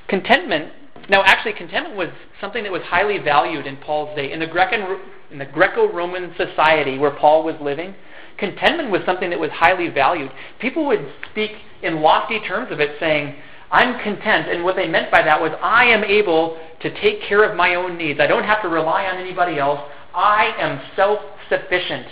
Contentment, 0.09 0.73
now 1.09 1.23
actually, 1.25 1.55
contentment 1.55 1.97
was 1.97 2.09
something 2.41 2.63
that 2.63 2.73
was 2.73 2.83
highly 2.83 3.19
valued 3.19 3.67
in 3.67 3.77
Paul's 3.79 4.15
day. 4.15 4.31
In 4.31 4.39
the, 4.39 4.47
Greco, 4.47 5.01
in 5.31 5.39
the 5.39 5.47
Greco-Roman 5.47 6.35
society 6.37 6.99
where 6.99 7.11
Paul 7.11 7.45
was 7.45 7.57
living, 7.61 7.95
contentment 8.37 8.91
was 8.91 9.01
something 9.05 9.31
that 9.31 9.41
was 9.41 9.51
highly 9.51 9.89
valued. 9.89 10.31
People 10.61 10.87
would 10.87 11.07
speak 11.31 11.53
in 11.83 12.03
lofty 12.03 12.41
terms 12.41 12.71
of 12.71 12.79
it, 12.81 12.97
saying, 13.01 13.35
I'm 13.71 14.03
content. 14.03 14.49
And 14.49 14.65
what 14.65 14.77
they 14.77 14.89
meant 14.89 15.11
by 15.11 15.23
that 15.23 15.41
was 15.41 15.53
I 15.63 15.87
am 15.87 16.05
able 16.05 16.59
to 16.81 17.01
take 17.01 17.23
care 17.23 17.45
of 17.45 17.57
my 17.57 17.75
own 17.75 17.97
needs. 17.97 18.21
I 18.21 18.27
don't 18.27 18.45
have 18.45 18.63
to 18.63 18.69
rely 18.69 19.07
on 19.07 19.19
anybody 19.19 19.59
else. 19.59 19.81
I 20.15 20.55
am 20.59 20.81
self 20.97 21.21
sufficient. 21.49 22.07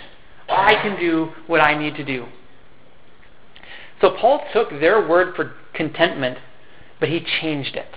I 0.49 0.75
can 0.75 0.99
do 0.99 1.31
what 1.47 1.61
I 1.61 1.77
need 1.77 1.95
to 1.95 2.05
do. 2.05 2.25
So 4.01 4.15
Paul 4.19 4.43
took 4.53 4.69
their 4.69 5.07
word 5.07 5.35
for 5.35 5.53
contentment, 5.73 6.37
but 6.99 7.09
he 7.09 7.25
changed 7.41 7.75
it. 7.75 7.87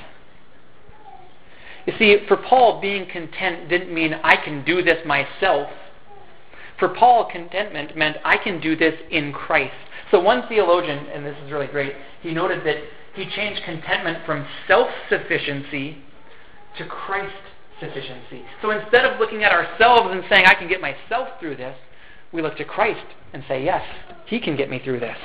You 1.87 1.95
see, 1.99 2.27
for 2.27 2.37
Paul, 2.37 2.81
being 2.81 3.07
content 3.07 3.69
didn't 3.69 3.93
mean 3.93 4.15
I 4.15 4.37
can 4.37 4.65
do 4.65 4.83
this 4.83 5.05
myself. 5.07 5.69
For 6.79 6.89
Paul, 6.89 7.29
contentment 7.31 7.97
meant 7.97 8.17
I 8.25 8.37
can 8.39 8.61
do 8.61 8.77
this 8.77 8.95
in 9.11 9.33
Christ. 9.33 9.75
So 10.11 10.21
one 10.21 10.49
theologian, 10.49 11.07
and 11.07 11.25
this 11.25 11.37
is 11.45 11.53
really 11.53 11.67
great, 11.67 11.95
he 12.23 12.33
noted 12.33 12.65
that 12.65 12.77
he 13.15 13.29
changed 13.29 13.63
contentment 13.65 14.25
from 14.25 14.47
self 14.67 14.89
sufficiency 15.09 15.99
to 16.79 16.87
Christ 16.87 17.35
sufficiency. 17.81 18.45
So 18.63 18.71
instead 18.71 19.05
of 19.05 19.19
looking 19.19 19.43
at 19.43 19.53
ourselves 19.53 20.11
and 20.13 20.23
saying, 20.29 20.47
I 20.47 20.55
can 20.55 20.69
get 20.69 20.81
myself 20.81 21.29
through 21.41 21.57
this, 21.57 21.77
we 22.33 22.43
look 22.43 22.57
to 22.59 22.65
Christ 22.65 23.07
and 23.33 23.43
say, 23.49 23.65
Yes, 23.65 23.83
He 24.27 24.41
can 24.41 24.57
get 24.57 24.71
me 24.71 24.81
through 24.83 25.01
this. 25.01 25.17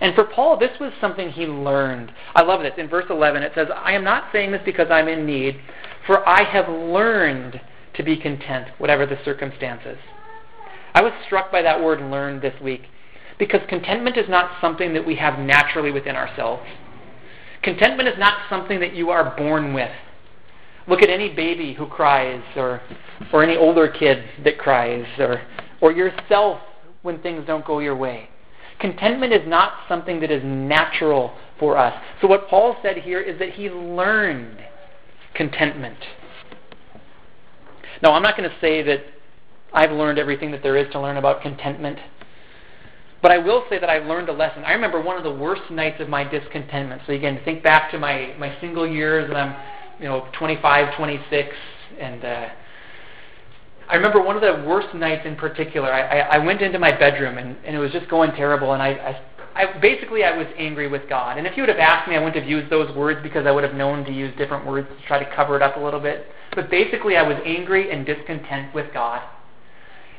And 0.00 0.14
for 0.14 0.24
Paul, 0.24 0.56
this 0.56 0.78
was 0.78 0.92
something 1.00 1.30
he 1.30 1.46
learned. 1.46 2.12
I 2.34 2.42
love 2.42 2.62
this. 2.62 2.74
In 2.78 2.88
verse 2.88 3.06
11, 3.10 3.42
it 3.42 3.52
says, 3.54 3.68
I 3.74 3.92
am 3.92 4.04
not 4.04 4.30
saying 4.32 4.52
this 4.52 4.62
because 4.64 4.86
I'm 4.88 5.08
in 5.08 5.26
need, 5.26 5.60
for 6.06 6.26
I 6.28 6.44
have 6.44 6.68
learned 6.68 7.60
to 7.94 8.02
be 8.02 8.16
content, 8.16 8.68
whatever 8.78 9.04
the 9.04 9.18
circumstances. 9.24 9.98
I 10.94 11.02
was 11.02 11.12
struck 11.26 11.50
by 11.50 11.62
that 11.62 11.82
word 11.82 12.00
learned 12.00 12.42
this 12.42 12.58
week 12.60 12.82
because 13.38 13.60
contentment 13.68 14.16
is 14.16 14.28
not 14.28 14.60
something 14.60 14.92
that 14.94 15.06
we 15.06 15.16
have 15.16 15.38
naturally 15.38 15.90
within 15.90 16.14
ourselves. 16.14 16.62
Contentment 17.62 18.08
is 18.08 18.18
not 18.18 18.48
something 18.48 18.80
that 18.80 18.94
you 18.94 19.10
are 19.10 19.36
born 19.36 19.74
with. 19.74 19.90
Look 20.88 21.02
at 21.02 21.10
any 21.10 21.34
baby 21.34 21.74
who 21.74 21.86
cries, 21.86 22.42
or, 22.56 22.80
or 23.32 23.42
any 23.42 23.56
older 23.56 23.86
kid 23.86 24.24
that 24.44 24.58
cries, 24.58 25.04
or, 25.18 25.42
or 25.80 25.92
yourself 25.92 26.60
when 27.02 27.20
things 27.22 27.46
don't 27.46 27.64
go 27.64 27.78
your 27.78 27.96
way. 27.96 28.28
Contentment 28.80 29.32
is 29.32 29.46
not 29.46 29.74
something 29.88 30.20
that 30.20 30.30
is 30.30 30.42
natural 30.42 31.36
for 31.58 31.76
us. 31.76 31.94
So, 32.20 32.26
what 32.26 32.48
Paul 32.48 32.76
said 32.82 32.96
here 32.96 33.20
is 33.20 33.38
that 33.38 33.50
he 33.50 33.68
learned 33.68 34.58
contentment. 35.34 35.98
Now, 38.02 38.12
I'm 38.12 38.22
not 38.22 38.36
going 38.36 38.48
to 38.48 38.56
say 38.60 38.82
that 38.82 39.00
I've 39.72 39.92
learned 39.92 40.18
everything 40.18 40.50
that 40.52 40.62
there 40.62 40.76
is 40.76 40.90
to 40.92 41.00
learn 41.00 41.18
about 41.18 41.42
contentment. 41.42 41.98
But 43.22 43.32
I 43.32 43.38
will 43.38 43.64
say 43.68 43.78
that 43.78 43.90
I've 43.90 44.06
learned 44.06 44.28
a 44.28 44.32
lesson. 44.32 44.64
I 44.64 44.72
remember 44.72 45.00
one 45.00 45.16
of 45.16 45.24
the 45.24 45.30
worst 45.30 45.70
nights 45.70 46.00
of 46.00 46.08
my 46.08 46.24
discontentment. 46.24 47.02
So 47.06 47.12
again, 47.12 47.40
think 47.44 47.62
back 47.62 47.90
to 47.90 47.98
my, 47.98 48.34
my 48.38 48.58
single 48.60 48.86
years, 48.86 49.28
and 49.28 49.36
I'm 49.36 49.56
you 50.00 50.06
know 50.06 50.26
25, 50.38 50.96
26, 50.96 51.48
and 51.98 52.24
uh, 52.24 52.48
I 53.88 53.96
remember 53.96 54.22
one 54.22 54.36
of 54.36 54.42
the 54.42 54.66
worst 54.66 54.94
nights 54.94 55.26
in 55.26 55.36
particular. 55.36 55.92
I, 55.92 56.20
I, 56.20 56.36
I 56.36 56.38
went 56.38 56.62
into 56.62 56.78
my 56.78 56.96
bedroom 56.96 57.36
and, 57.38 57.56
and 57.64 57.76
it 57.76 57.78
was 57.78 57.92
just 57.92 58.08
going 58.08 58.32
terrible, 58.32 58.72
and 58.72 58.82
I, 58.82 58.88
I 58.90 59.22
I, 59.52 59.78
basically, 59.80 60.22
I 60.22 60.36
was 60.36 60.46
angry 60.56 60.86
with 60.86 61.08
God. 61.08 61.36
And 61.36 61.46
if 61.46 61.56
you 61.56 61.62
would 61.64 61.68
have 61.68 61.78
asked 61.78 62.08
me, 62.08 62.14
I 62.14 62.18
wouldn't 62.18 62.36
have 62.36 62.48
used 62.48 62.70
those 62.70 62.94
words 62.94 63.20
because 63.22 63.46
I 63.46 63.50
would 63.50 63.64
have 63.64 63.74
known 63.74 64.04
to 64.04 64.12
use 64.12 64.32
different 64.38 64.64
words 64.64 64.88
to 64.88 65.06
try 65.06 65.22
to 65.22 65.34
cover 65.34 65.56
it 65.56 65.62
up 65.62 65.76
a 65.76 65.80
little 65.80 66.00
bit. 66.00 66.26
But 66.54 66.70
basically, 66.70 67.16
I 67.16 67.22
was 67.22 67.36
angry 67.44 67.90
and 67.90 68.06
discontent 68.06 68.72
with 68.74 68.92
God. 68.94 69.20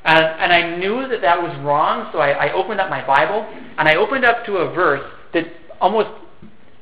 And, 0.03 0.25
and 0.25 0.51
I 0.51 0.77
knew 0.77 1.07
that 1.07 1.21
that 1.21 1.41
was 1.41 1.55
wrong, 1.63 2.09
so 2.11 2.19
I, 2.19 2.47
I 2.47 2.53
opened 2.53 2.79
up 2.79 2.89
my 2.89 3.05
Bible 3.05 3.47
and 3.77 3.87
I 3.87 3.95
opened 3.95 4.25
up 4.25 4.45
to 4.47 4.57
a 4.57 4.73
verse 4.73 5.03
that 5.33 5.45
almost, 5.79 6.09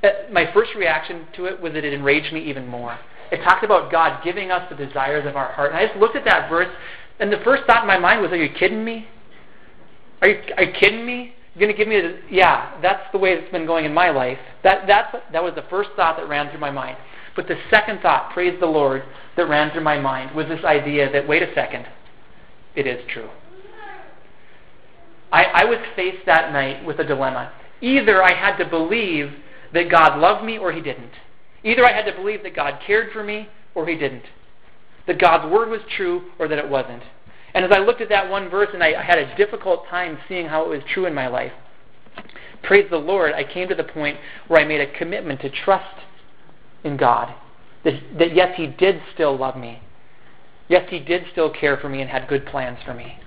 uh, 0.04 0.10
my 0.32 0.52
first 0.54 0.72
reaction 0.76 1.28
to 1.36 1.46
it 1.46 1.60
was 1.62 1.74
that 1.74 1.84
it 1.84 1.94
enraged 1.94 2.34
me 2.34 2.42
even 2.50 2.68
more. 2.68 2.98
It 3.32 3.44
talked 3.44 3.64
about 3.64 3.92
God 3.92 4.24
giving 4.24 4.52
us 4.52 4.64
the 4.70 4.86
desires 4.86 5.28
of 5.28 5.36
our 5.36 5.52
heart. 5.52 5.72
And 5.72 5.80
I 5.80 5.88
just 5.88 6.00
looked 6.00 6.16
at 6.16 6.26
that 6.26 6.50
verse, 6.50 6.70
and 7.20 7.32
the 7.32 7.42
first 7.44 7.64
thought 7.68 7.82
in 7.82 7.88
my 7.88 8.00
mind 8.00 8.22
was, 8.22 8.32
Are 8.32 8.38
you 8.38 8.50
kidding 8.58 8.84
me? 8.84 9.08
Are 10.22 10.30
you, 10.30 10.42
are 10.58 10.64
you 10.64 10.74
kidding 10.74 11.06
me? 11.06 11.34
You're 11.54 11.68
going 11.68 11.76
to 11.76 11.78
give 11.78 11.88
me 11.88 12.00
the, 12.00 12.20
yeah, 12.34 12.80
that's 12.82 13.04
the 13.12 13.18
way 13.18 13.34
it's 13.34 13.52
been 13.52 13.66
going 13.66 13.86
in 13.86 13.94
my 13.94 14.12
life. 14.12 14.38
That, 14.64 14.88
that's, 14.88 15.16
that 15.34 15.44
was 15.44 15.54
the 15.56 15.66
first 15.70 15.90
thought 15.96 16.18
that 16.18 16.28
ran 16.30 16.50
through 16.52 16.60
my 16.60 16.72
mind. 16.72 16.98
But 17.36 17.48
the 17.48 17.58
second 17.70 18.02
thought, 18.02 18.32
praise 18.34 18.58
the 18.60 18.66
Lord, 18.66 19.04
that 19.36 19.48
ran 19.48 19.72
through 19.72 19.84
my 19.84 20.00
mind 20.00 20.36
was 20.36 20.48
this 20.48 20.64
idea 20.64 21.12
that, 21.12 21.28
wait 21.28 21.42
a 21.42 21.54
second, 21.54 21.86
it 22.76 22.88
is 22.88 23.00
true. 23.12 23.30
I, 25.32 25.44
I 25.44 25.66
was 25.66 25.80
faced 25.96 26.26
that 26.26 26.52
night 26.52 26.86
with 26.86 27.00
a 27.00 27.04
dilemma. 27.04 27.52
Either 27.82 28.24
I 28.24 28.34
had 28.34 28.58
to 28.58 28.66
believe 28.66 29.32
that 29.74 29.90
God 29.90 30.20
loved 30.20 30.44
me 30.44 30.58
or 30.58 30.72
he 30.72 30.82
didn't. 30.82 31.12
Either 31.64 31.86
I 31.86 31.94
had 31.94 32.06
to 32.06 32.14
believe 32.14 32.44
that 32.44 32.56
God 32.56 32.80
cared 32.86 33.12
for 33.12 33.24
me 33.24 33.48
or 33.76 33.88
he 33.88 33.96
didn't. 33.96 34.24
That 35.08 35.20
God's 35.20 35.52
word 35.52 35.70
was 35.70 35.82
true 35.96 36.24
or 36.40 36.48
that 36.48 36.58
it 36.58 36.68
wasn't. 36.68 37.04
And 37.54 37.66
as 37.66 37.72
I 37.72 37.80
looked 37.80 38.02
at 38.02 38.10
that 38.10 38.30
one 38.30 38.50
verse 38.50 38.70
and 38.74 38.84
I, 38.84 38.94
I 38.94 39.04
had 39.04 39.18
a 39.18 39.36
difficult 39.36 39.88
time 39.88 40.18
seeing 40.28 40.48
how 40.48 40.64
it 40.66 40.70
was 40.70 40.82
true 40.94 41.06
in 41.06 41.14
my 41.14 41.28
life, 41.28 41.52
praise 42.64 42.88
the 42.90 42.98
Lord, 42.98 43.34
I 43.34 43.44
came 43.44 43.68
to 43.70 43.76
the 43.76 43.84
point 43.84 44.18
where 44.48 44.62
I 44.62 44.66
made 44.66 44.82
a 44.82 44.98
commitment 44.98 45.42
to 45.42 45.50
trust 45.50 46.04
in 46.84 46.98
God. 46.98 47.34
That, 47.84 47.94
that 48.18 48.36
yes, 48.36 48.56
He 48.56 48.68
did 48.68 49.02
still 49.14 49.38
love 49.38 49.58
me. 49.58 49.82
Yes, 50.70 50.88
He 50.90 51.00
did 51.00 51.26
still 51.32 51.52
care 51.52 51.78
for 51.78 51.90
me 51.90 52.02
and 52.02 52.10
had 52.10 52.28
good 52.30 52.46
plans 52.46 52.78
for 52.86 52.94
me. 52.94 53.20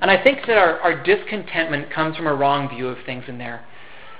And 0.00 0.10
I 0.10 0.22
think 0.22 0.46
that 0.46 0.56
our, 0.58 0.78
our 0.80 1.02
discontentment 1.02 1.90
comes 1.90 2.16
from 2.16 2.26
a 2.26 2.34
wrong 2.34 2.68
view 2.68 2.88
of 2.88 2.98
things 3.06 3.24
in 3.26 3.38
there. 3.38 3.64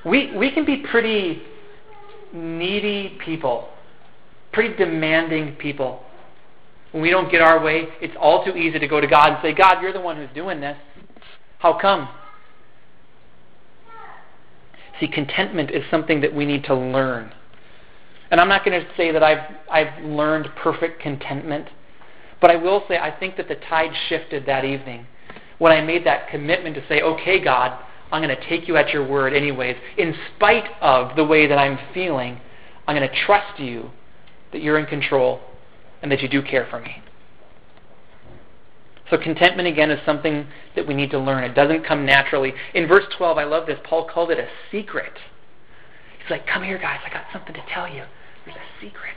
We, 0.04 0.36
we 0.36 0.50
can 0.50 0.64
be 0.64 0.78
pretty 0.78 1.42
needy 2.32 3.18
people, 3.24 3.68
pretty 4.52 4.76
demanding 4.76 5.56
people. 5.56 6.02
When 6.92 7.02
we 7.02 7.10
don't 7.10 7.30
get 7.30 7.40
our 7.40 7.62
way, 7.62 7.88
it's 8.00 8.14
all 8.20 8.44
too 8.44 8.56
easy 8.56 8.78
to 8.78 8.86
go 8.86 9.00
to 9.00 9.06
God 9.06 9.32
and 9.32 9.38
say, 9.42 9.52
God, 9.52 9.82
you're 9.82 9.92
the 9.92 10.00
one 10.00 10.16
who's 10.16 10.28
doing 10.34 10.60
this. 10.60 10.76
How 11.58 11.78
come? 11.78 12.08
See, 15.00 15.08
contentment 15.08 15.70
is 15.70 15.82
something 15.90 16.20
that 16.20 16.32
we 16.32 16.44
need 16.44 16.64
to 16.64 16.74
learn. 16.74 17.32
And 18.34 18.40
I'm 18.40 18.48
not 18.48 18.64
going 18.64 18.80
to 18.80 18.96
say 18.96 19.12
that 19.12 19.22
I've, 19.22 19.46
I've 19.70 20.04
learned 20.04 20.48
perfect 20.56 21.00
contentment, 21.00 21.68
but 22.40 22.50
I 22.50 22.56
will 22.56 22.82
say 22.88 22.98
I 22.98 23.16
think 23.16 23.36
that 23.36 23.46
the 23.46 23.54
tide 23.54 23.92
shifted 24.08 24.44
that 24.46 24.64
evening 24.64 25.06
when 25.58 25.70
I 25.70 25.80
made 25.80 26.04
that 26.04 26.28
commitment 26.30 26.74
to 26.74 26.84
say, 26.88 27.00
okay, 27.00 27.38
God, 27.38 27.78
I'm 28.10 28.20
going 28.20 28.36
to 28.36 28.48
take 28.48 28.66
you 28.66 28.76
at 28.76 28.88
your 28.88 29.06
word 29.06 29.34
anyways. 29.34 29.76
In 29.98 30.16
spite 30.34 30.64
of 30.80 31.14
the 31.14 31.24
way 31.24 31.46
that 31.46 31.58
I'm 31.58 31.78
feeling, 31.94 32.40
I'm 32.88 32.96
going 32.96 33.08
to 33.08 33.24
trust 33.24 33.60
you 33.60 33.90
that 34.50 34.60
you're 34.60 34.80
in 34.80 34.86
control 34.86 35.38
and 36.02 36.10
that 36.10 36.20
you 36.20 36.28
do 36.28 36.42
care 36.42 36.66
for 36.68 36.80
me. 36.80 37.04
So 39.10 39.16
contentment 39.16 39.68
again 39.68 39.92
is 39.92 40.04
something 40.04 40.48
that 40.74 40.88
we 40.88 40.94
need 40.94 41.12
to 41.12 41.20
learn. 41.20 41.44
It 41.44 41.54
doesn't 41.54 41.86
come 41.86 42.04
naturally. 42.04 42.52
In 42.74 42.88
verse 42.88 43.04
12, 43.16 43.38
I 43.38 43.44
love 43.44 43.68
this. 43.68 43.78
Paul 43.84 44.08
called 44.12 44.32
it 44.32 44.40
a 44.40 44.48
secret. 44.72 45.12
He's 46.18 46.30
like, 46.32 46.48
"Come 46.48 46.64
here, 46.64 46.78
guys. 46.78 46.98
I 47.06 47.10
got 47.10 47.26
something 47.32 47.54
to 47.54 47.62
tell 47.72 47.86
you. 47.86 48.02
There's 48.44 48.56
a 48.56 48.84
secret." 48.84 49.16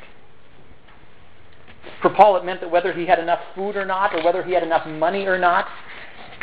For 2.02 2.10
Paul, 2.10 2.38
it 2.38 2.46
meant 2.46 2.62
that 2.62 2.70
whether 2.70 2.94
he 2.94 3.06
had 3.06 3.20
enough 3.20 3.40
food 3.56 3.76
or 3.76 3.86
not, 3.86 4.14
or 4.14 4.24
whether 4.24 4.44
he 4.44 4.54
had 4.54 4.64
enough 4.64 4.86
money 4.86 5.26
or 5.26 5.38
not, 5.38 5.68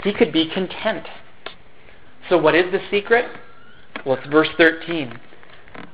he 0.03 0.13
could 0.13 0.33
be 0.33 0.49
content. 0.51 1.07
So, 2.29 2.39
what 2.39 2.55
is 2.55 2.73
the 2.73 2.81
secret? 2.91 3.27
Well, 4.05 4.17
it's 4.17 4.27
verse 4.27 4.49
13. 4.59 5.19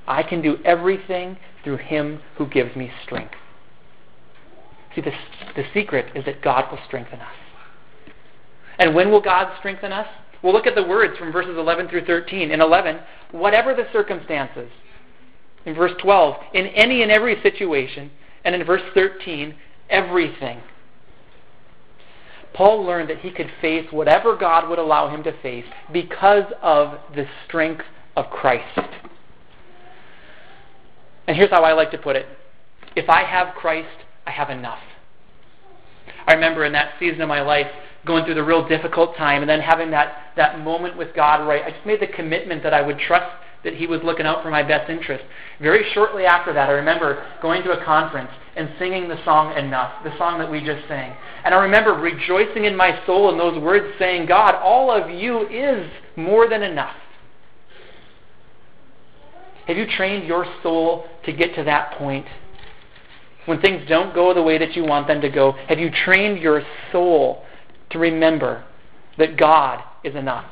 I 0.07 0.23
can 0.23 0.43
do 0.43 0.59
everything 0.65 1.37
through 1.63 1.79
him 1.79 2.21
who 2.37 2.47
gives 2.47 2.75
me 2.75 2.91
strength. 3.05 3.35
See, 4.95 5.01
the, 5.01 5.13
the 5.55 5.65
secret 5.73 6.17
is 6.17 6.25
that 6.25 6.43
God 6.43 6.71
will 6.71 6.81
strengthen 6.87 7.21
us. 7.21 7.35
And 8.79 8.95
when 8.95 9.11
will 9.11 9.21
God 9.21 9.53
strengthen 9.59 9.93
us? 9.93 10.07
We'll 10.43 10.53
look 10.53 10.67
at 10.67 10.75
the 10.75 10.83
words 10.83 11.19
from 11.19 11.33
verses 11.33 11.57
11 11.57 11.89
through 11.89 12.07
13. 12.07 12.51
In 12.51 12.61
11, 12.61 12.99
whatever 13.31 13.75
the 13.75 13.87
circumstances. 13.93 14.71
In 15.67 15.75
verse 15.75 15.93
12, 16.01 16.37
in 16.55 16.67
any 16.69 17.03
and 17.03 17.11
every 17.11 17.41
situation. 17.43 18.11
And 18.45 18.55
in 18.55 18.65
verse 18.65 18.83
13, 18.95 19.55
everything. 19.91 20.61
Paul 22.55 22.85
learned 22.85 23.11
that 23.11 23.19
he 23.19 23.31
could 23.31 23.51
face 23.61 23.87
whatever 23.91 24.37
God 24.37 24.69
would 24.69 24.79
allow 24.79 25.09
him 25.15 25.23
to 25.25 25.41
face 25.41 25.67
because 25.93 26.45
of 26.63 26.99
the 27.15 27.27
strength 27.47 27.85
of 28.17 28.27
Christ. 28.31 28.79
And 31.27 31.37
here's 31.37 31.51
how 31.51 31.63
I 31.63 31.73
like 31.73 31.91
to 31.93 31.99
put 31.99 32.17
it 32.17 32.27
if 32.97 33.09
I 33.09 33.23
have 33.23 33.55
Christ, 33.55 34.05
I 34.27 34.33
have 34.33 34.51
enough. 34.51 34.81
I 36.27 36.35
remember 36.35 36.65
in 36.65 36.73
that 36.73 36.95
season 36.99 37.21
of 37.21 37.29
my 37.29 37.41
life 37.41 37.69
going 38.05 38.25
through 38.25 38.35
the 38.35 38.43
real 38.43 38.67
difficult 38.67 39.17
time 39.17 39.43
and 39.43 39.49
then 39.49 39.61
having 39.61 39.91
that, 39.91 40.33
that 40.37 40.59
moment 40.61 40.97
with 40.97 41.15
God 41.15 41.41
I, 41.41 41.67
I 41.67 41.71
just 41.71 41.87
made 41.87 42.01
the 42.01 42.07
commitment 42.07 42.63
that 42.63 42.75
I 42.75 42.83
would 42.83 42.99
trust 42.99 43.31
that 43.65 43.75
He 43.75 43.87
was 43.87 44.01
looking 44.03 44.27
out 44.27 44.43
for 44.43 44.51
my 44.51 44.63
best 44.63 44.91
interest. 44.91 45.25
Very 45.61 45.85
shortly 45.93 46.25
after 46.25 46.53
that, 46.53 46.69
I 46.69 46.73
remember 46.73 47.27
going 47.43 47.63
to 47.65 47.73
a 47.73 47.85
conference 47.85 48.31
and 48.57 48.71
singing 48.79 49.09
the 49.09 49.23
song 49.25 49.57
Enough, 49.57 50.05
the 50.05 50.17
song 50.19 50.39
that 50.39 50.51
we 50.51 50.61
just 50.61 50.87
sang. 50.89 51.17
And 51.45 51.55
I 51.55 51.63
remember 51.63 51.93
rejoicing 51.93 52.65
in 52.65 52.77
my 52.77 52.99
soul 53.07 53.31
in 53.31 53.39
those 53.39 53.61
words 53.63 53.95
saying, 53.99 54.27
God, 54.27 54.55
all 54.55 54.91
of 54.91 55.11
you 55.11 55.47
is 55.49 55.91
more 56.17 56.49
than 56.49 56.63
enough. 56.63 56.97
Have 59.67 59.77
you 59.77 59.87
trained 59.87 60.27
your 60.27 60.47
soul 60.63 61.07
to 61.25 61.33
get 61.33 61.55
to 61.55 61.65
that 61.65 61.93
point? 61.93 62.27
When 63.47 63.61
things 63.61 63.89
don't 63.89 64.15
go 64.15 64.35
the 64.35 64.43
way 64.43 64.59
that 64.59 64.75
you 64.75 64.85
want 64.85 65.07
them 65.07 65.21
to 65.21 65.29
go, 65.29 65.53
have 65.69 65.79
you 65.79 65.91
trained 65.91 66.41
your 66.41 66.63
soul 66.93 67.45
to 67.91 67.99
remember 67.99 68.65
that 69.19 69.37
God 69.37 69.83
is 70.05 70.15
enough? 70.15 70.47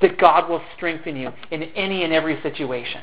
That 0.00 0.18
God 0.18 0.48
will 0.48 0.62
strengthen 0.76 1.16
you 1.16 1.32
in 1.50 1.62
any 1.62 2.04
and 2.04 2.12
every 2.12 2.40
situation. 2.42 3.02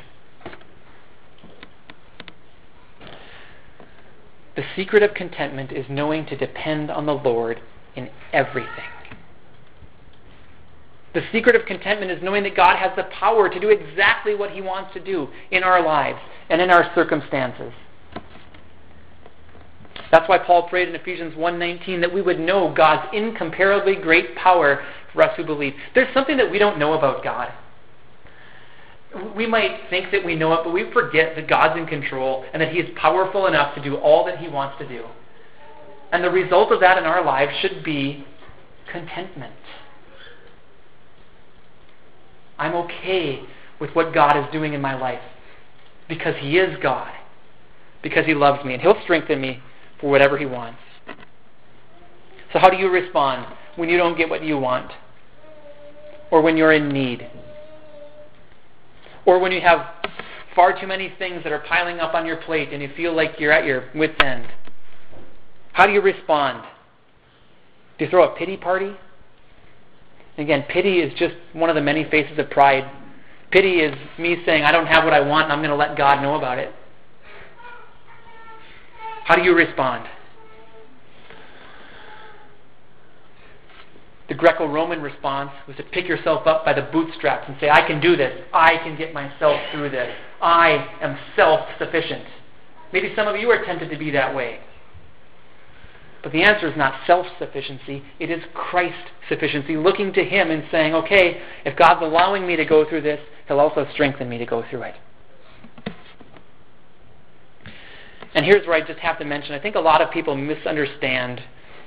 The 4.55 4.63
secret 4.75 5.01
of 5.01 5.13
contentment 5.15 5.71
is 5.71 5.85
knowing 5.89 6.25
to 6.27 6.37
depend 6.37 6.91
on 6.91 7.05
the 7.05 7.13
Lord 7.13 7.59
in 7.95 8.09
everything. 8.31 8.69
The 11.13 11.23
secret 11.31 11.55
of 11.55 11.65
contentment 11.65 12.11
is 12.11 12.23
knowing 12.23 12.43
that 12.43 12.55
God 12.55 12.77
has 12.77 12.91
the 12.95 13.03
power 13.03 13.49
to 13.49 13.59
do 13.59 13.69
exactly 13.69 14.35
what 14.35 14.51
He 14.51 14.61
wants 14.61 14.93
to 14.93 14.99
do 14.99 15.29
in 15.51 15.63
our 15.63 15.83
lives 15.83 16.19
and 16.49 16.61
in 16.61 16.69
our 16.69 16.91
circumstances. 16.95 17.71
That's 20.13 20.29
why 20.29 20.37
Paul 20.37 20.69
prayed 20.69 20.89
in 20.89 20.93
Ephesians 20.93 21.33
1:19 21.33 22.01
that 22.01 22.13
we 22.13 22.21
would 22.21 22.39
know 22.39 22.69
God's 22.69 23.11
incomparably 23.13 23.95
great 23.95 24.35
power 24.35 24.83
for 25.11 25.23
us 25.23 25.35
who 25.35 25.43
believe. 25.43 25.73
There's 25.95 26.13
something 26.13 26.37
that 26.37 26.51
we 26.51 26.59
don't 26.59 26.77
know 26.77 26.93
about 26.93 27.23
God. 27.23 27.51
We 29.35 29.47
might 29.47 29.89
think 29.89 30.11
that 30.11 30.23
we 30.23 30.35
know 30.35 30.53
it, 30.53 30.63
but 30.63 30.71
we 30.71 30.83
forget 30.91 31.35
that 31.35 31.47
God's 31.47 31.79
in 31.79 31.87
control 31.87 32.45
and 32.53 32.61
that 32.61 32.71
He 32.71 32.77
is 32.77 32.95
powerful 32.95 33.47
enough 33.47 33.73
to 33.73 33.81
do 33.81 33.95
all 33.95 34.23
that 34.25 34.37
He 34.37 34.47
wants 34.47 34.77
to 34.77 34.87
do. 34.87 35.03
And 36.11 36.23
the 36.23 36.29
result 36.29 36.71
of 36.71 36.79
that 36.81 36.99
in 36.99 37.05
our 37.05 37.25
lives 37.25 37.57
should 37.59 37.83
be 37.83 38.23
contentment. 38.91 39.55
I'm 42.59 42.75
okay 42.75 43.41
with 43.79 43.95
what 43.95 44.13
God 44.13 44.37
is 44.37 44.45
doing 44.51 44.73
in 44.73 44.81
my 44.81 44.93
life 44.93 45.23
because 46.07 46.35
He 46.37 46.59
is 46.59 46.77
God, 46.83 47.11
because 48.03 48.27
He 48.27 48.35
loves 48.35 48.63
me, 48.63 48.75
and 48.75 48.81
He'll 48.83 49.01
strengthen 49.01 49.41
me 49.41 49.63
for 50.03 50.09
whatever 50.09 50.37
He 50.37 50.45
wants. 50.45 50.79
So, 52.51 52.59
how 52.59 52.69
do 52.69 52.75
you 52.75 52.89
respond 52.89 53.47
when 53.77 53.87
you 53.87 53.97
don't 53.97 54.17
get 54.17 54.29
what 54.29 54.43
you 54.43 54.59
want? 54.59 54.91
Or 56.29 56.41
when 56.41 56.57
you're 56.57 56.73
in 56.73 56.89
need? 56.89 57.25
Or 59.25 59.39
when 59.39 59.53
you 59.53 59.61
have 59.61 59.87
far 60.55 60.77
too 60.77 60.87
many 60.87 61.13
things 61.17 61.41
that 61.43 61.53
are 61.53 61.63
piling 61.67 61.99
up 61.99 62.13
on 62.13 62.25
your 62.25 62.35
plate 62.35 62.73
and 62.73 62.81
you 62.81 62.89
feel 62.97 63.15
like 63.15 63.39
you're 63.39 63.53
at 63.53 63.65
your 63.65 63.89
wits' 63.95 64.15
end? 64.21 64.45
How 65.71 65.87
do 65.87 65.93
you 65.93 66.01
respond? 66.01 66.65
Do 67.97 68.03
you 68.03 68.11
throw 68.11 68.29
a 68.29 68.37
pity 68.37 68.57
party? 68.57 68.93
Again, 70.37 70.65
pity 70.67 70.99
is 70.99 71.17
just 71.17 71.35
one 71.53 71.69
of 71.69 71.75
the 71.75 71.81
many 71.81 72.03
faces 72.09 72.37
of 72.37 72.49
pride. 72.49 72.91
Pity 73.51 73.79
is 73.79 73.95
me 74.19 74.35
saying, 74.45 74.63
I 74.63 74.73
don't 74.73 74.87
have 74.87 75.05
what 75.05 75.13
I 75.13 75.21
want 75.21 75.45
and 75.45 75.53
I'm 75.53 75.59
going 75.59 75.69
to 75.69 75.77
let 75.77 75.97
God 75.97 76.21
know 76.21 76.35
about 76.35 76.57
it. 76.57 76.73
How 79.25 79.35
do 79.35 79.43
you 79.43 79.55
respond? 79.55 80.07
The 84.29 84.33
Greco 84.33 84.67
Roman 84.67 85.01
response 85.01 85.51
was 85.67 85.75
to 85.77 85.83
pick 85.83 86.07
yourself 86.07 86.47
up 86.47 86.65
by 86.65 86.73
the 86.73 86.89
bootstraps 86.91 87.45
and 87.47 87.57
say, 87.59 87.69
I 87.69 87.85
can 87.85 88.01
do 88.01 88.15
this. 88.15 88.41
I 88.53 88.77
can 88.77 88.97
get 88.97 89.13
myself 89.13 89.59
through 89.71 89.89
this. 89.89 90.13
I 90.41 90.87
am 91.01 91.17
self 91.35 91.67
sufficient. 91.77 92.25
Maybe 92.91 93.13
some 93.15 93.27
of 93.27 93.35
you 93.35 93.49
are 93.49 93.65
tempted 93.65 93.89
to 93.89 93.97
be 93.97 94.11
that 94.11 94.33
way. 94.33 94.59
But 96.21 96.31
the 96.31 96.43
answer 96.43 96.67
is 96.69 96.77
not 96.77 97.05
self 97.05 97.27
sufficiency, 97.37 98.01
it 98.19 98.31
is 98.31 98.41
Christ 98.53 99.11
sufficiency, 99.27 99.75
looking 99.75 100.13
to 100.13 100.23
Him 100.23 100.51
and 100.51 100.63
saying, 100.71 100.93
okay, 100.95 101.41
if 101.65 101.77
God's 101.77 102.01
allowing 102.01 102.47
me 102.47 102.55
to 102.55 102.65
go 102.65 102.87
through 102.87 103.01
this, 103.01 103.19
He'll 103.47 103.59
also 103.59 103.85
strengthen 103.93 104.29
me 104.29 104.37
to 104.37 104.45
go 104.45 104.63
through 104.69 104.83
it. 104.83 104.95
And 108.35 108.45
here's 108.45 108.65
where 108.65 108.75
I 108.75 108.85
just 108.85 108.99
have 108.99 109.19
to 109.19 109.25
mention 109.25 109.53
I 109.53 109.59
think 109.59 109.75
a 109.75 109.79
lot 109.79 110.01
of 110.01 110.11
people 110.11 110.35
misunderstand 110.35 111.41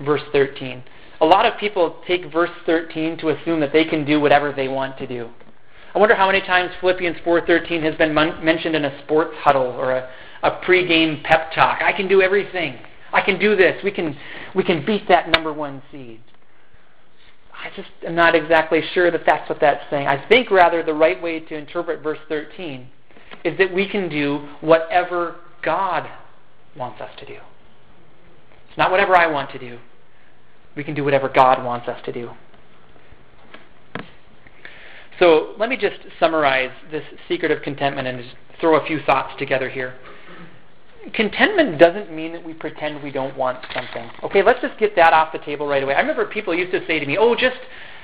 verse 0.04 0.22
13. 0.32 0.82
A 1.20 1.26
lot 1.26 1.46
of 1.46 1.58
people 1.58 2.02
take 2.06 2.30
verse 2.32 2.50
13 2.66 3.18
to 3.18 3.30
assume 3.30 3.60
that 3.60 3.72
they 3.72 3.84
can 3.84 4.04
do 4.04 4.20
whatever 4.20 4.52
they 4.52 4.68
want 4.68 4.98
to 4.98 5.06
do. 5.06 5.30
I 5.94 5.98
wonder 5.98 6.14
how 6.14 6.26
many 6.26 6.42
times 6.42 6.72
Philippians 6.80 7.16
4:13 7.24 7.82
has 7.82 7.94
been 7.94 8.12
mon- 8.12 8.44
mentioned 8.44 8.76
in 8.76 8.84
a 8.84 9.02
sports 9.02 9.34
huddle 9.38 9.68
or 9.68 9.92
a, 9.92 10.10
a 10.42 10.50
pregame 10.62 11.24
pep 11.24 11.52
talk. 11.52 11.80
I 11.82 11.92
can 11.92 12.06
do 12.06 12.20
everything. 12.20 12.78
I 13.12 13.22
can 13.22 13.38
do 13.38 13.56
this. 13.56 13.82
We 13.82 13.90
can 13.90 14.16
we 14.54 14.62
can 14.62 14.84
beat 14.84 15.08
that 15.08 15.30
number 15.30 15.54
one 15.54 15.82
seed. 15.90 16.20
I 17.54 17.70
just 17.74 17.88
am 18.06 18.14
not 18.14 18.34
exactly 18.34 18.82
sure 18.92 19.10
that 19.10 19.22
that's 19.24 19.48
what 19.48 19.58
that's 19.58 19.82
saying. 19.88 20.06
I 20.06 20.28
think 20.28 20.50
rather 20.50 20.82
the 20.82 20.92
right 20.92 21.20
way 21.20 21.40
to 21.40 21.56
interpret 21.56 22.02
verse 22.02 22.18
13 22.28 22.86
is 23.44 23.56
that 23.56 23.72
we 23.72 23.88
can 23.88 24.10
do 24.10 24.46
whatever 24.60 25.36
God 25.62 26.06
wants 26.76 27.00
us 27.00 27.10
to 27.18 27.26
do. 27.26 27.38
It's 28.68 28.78
not 28.78 28.90
whatever 28.90 29.16
I 29.16 29.26
want 29.26 29.50
to 29.52 29.58
do. 29.58 29.78
We 30.76 30.84
can 30.84 30.94
do 30.94 31.04
whatever 31.04 31.28
God 31.28 31.64
wants 31.64 31.88
us 31.88 32.00
to 32.04 32.12
do. 32.12 32.30
So 35.18 35.54
let 35.58 35.68
me 35.68 35.76
just 35.76 35.96
summarize 36.20 36.70
this 36.90 37.04
secret 37.28 37.50
of 37.50 37.62
contentment 37.62 38.06
and 38.06 38.22
just 38.22 38.34
throw 38.60 38.78
a 38.78 38.86
few 38.86 39.00
thoughts 39.00 39.32
together 39.38 39.68
here. 39.70 39.94
Contentment 41.14 41.78
doesn't 41.78 42.12
mean 42.12 42.32
that 42.32 42.44
we 42.44 42.52
pretend 42.52 43.02
we 43.02 43.12
don't 43.12 43.36
want 43.36 43.64
something. 43.72 44.10
Okay, 44.24 44.42
let's 44.42 44.60
just 44.60 44.78
get 44.78 44.96
that 44.96 45.12
off 45.12 45.32
the 45.32 45.38
table 45.38 45.66
right 45.66 45.82
away. 45.82 45.94
I 45.94 46.00
remember 46.00 46.26
people 46.26 46.54
used 46.54 46.72
to 46.72 46.84
say 46.86 46.98
to 46.98 47.06
me, 47.06 47.16
"Oh, 47.16 47.34
just 47.34 47.60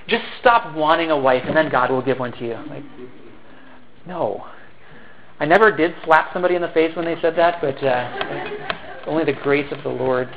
just 0.06 0.24
stop 0.40 0.74
wanting 0.74 1.10
a 1.10 1.18
wife 1.18 1.44
and 1.44 1.56
then 1.56 1.68
God 1.68 1.90
will 1.90 2.00
give 2.00 2.20
one 2.20 2.32
to 2.32 2.44
you." 2.44 2.58
Like, 2.68 2.84
no. 4.06 4.46
I 5.40 5.46
never 5.46 5.74
did 5.74 5.94
slap 6.04 6.32
somebody 6.32 6.54
in 6.54 6.62
the 6.62 6.68
face 6.68 6.94
when 6.94 7.04
they 7.04 7.20
said 7.20 7.36
that, 7.36 7.60
but 7.60 7.82
uh, 7.82 9.04
only 9.06 9.24
the 9.24 9.32
grace 9.32 9.70
of 9.72 9.82
the 9.82 9.88
Lord. 9.88 10.28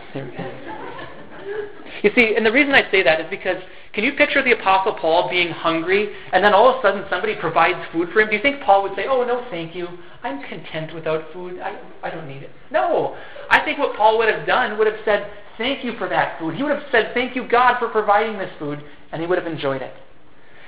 You 2.04 2.12
see, 2.16 2.36
and 2.36 2.46
the 2.46 2.52
reason 2.52 2.74
I 2.74 2.90
say 2.92 3.04
that 3.04 3.22
is 3.22 3.28
because 3.30 3.58
can 3.94 4.04
you 4.04 4.12
picture 4.14 4.44
the 4.44 4.52
Apostle 4.52 4.94
Paul 4.94 5.30
being 5.30 5.50
hungry 5.50 6.14
and 6.34 6.44
then 6.44 6.54
all 6.54 6.70
of 6.70 6.80
a 6.80 6.82
sudden 6.82 7.06
somebody 7.10 7.36
provides 7.36 7.80
food 7.94 8.10
for 8.12 8.20
him? 8.20 8.30
Do 8.30 8.36
you 8.36 8.42
think 8.42 8.62
Paul 8.62 8.84
would 8.84 8.94
say, 8.96 9.06
Oh, 9.08 9.24
no, 9.24 9.48
thank 9.50 9.74
you. 9.74 9.88
I'm 10.22 10.44
content 10.50 10.94
without 10.94 11.32
food. 11.32 11.60
I, 11.60 11.80
I 12.04 12.10
don't 12.10 12.28
need 12.28 12.44
it. 12.44 12.52
No. 12.72 13.16
I 13.50 13.64
think 13.64 13.80
what 13.80 13.96
Paul 13.96 14.18
would 14.18 14.28
have 14.28 14.46
done 14.46 14.78
would 14.78 14.88
have 14.88 15.00
said, 15.06 15.32
Thank 15.58 15.86
you 15.86 15.98
for 15.98 16.10
that 16.10 16.38
food. 16.38 16.56
He 16.56 16.64
would 16.64 16.74
have 16.74 16.84
said, 16.92 17.12
Thank 17.14 17.36
you, 17.36 17.48
God, 17.48 17.80
for 17.80 17.88
providing 17.88 18.38
this 18.38 18.52
food, 18.60 18.84
and 19.14 19.22
he 19.22 19.28
would 19.28 19.38
have 19.38 19.48
enjoyed 19.48 19.82
it. 19.82 19.94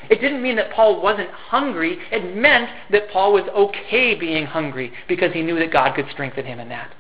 It 0.10 0.22
didn't 0.22 0.42
mean 0.42 0.56
that 0.56 0.72
Paul 0.72 1.02
wasn't 1.02 1.30
hungry. 1.30 2.00
It 2.12 2.36
meant 2.36 2.70
that 2.92 3.10
Paul 3.12 3.34
was 3.34 3.44
okay 3.54 4.16
being 4.16 4.46
hungry 4.46 4.94
because 5.08 5.34
he 5.34 5.42
knew 5.42 5.60
that 5.60 5.72
God 5.72 5.96
could 5.96 6.08
strengthen 6.12 6.46
him 6.46 6.60
in 6.60 6.70
that. 6.70 6.94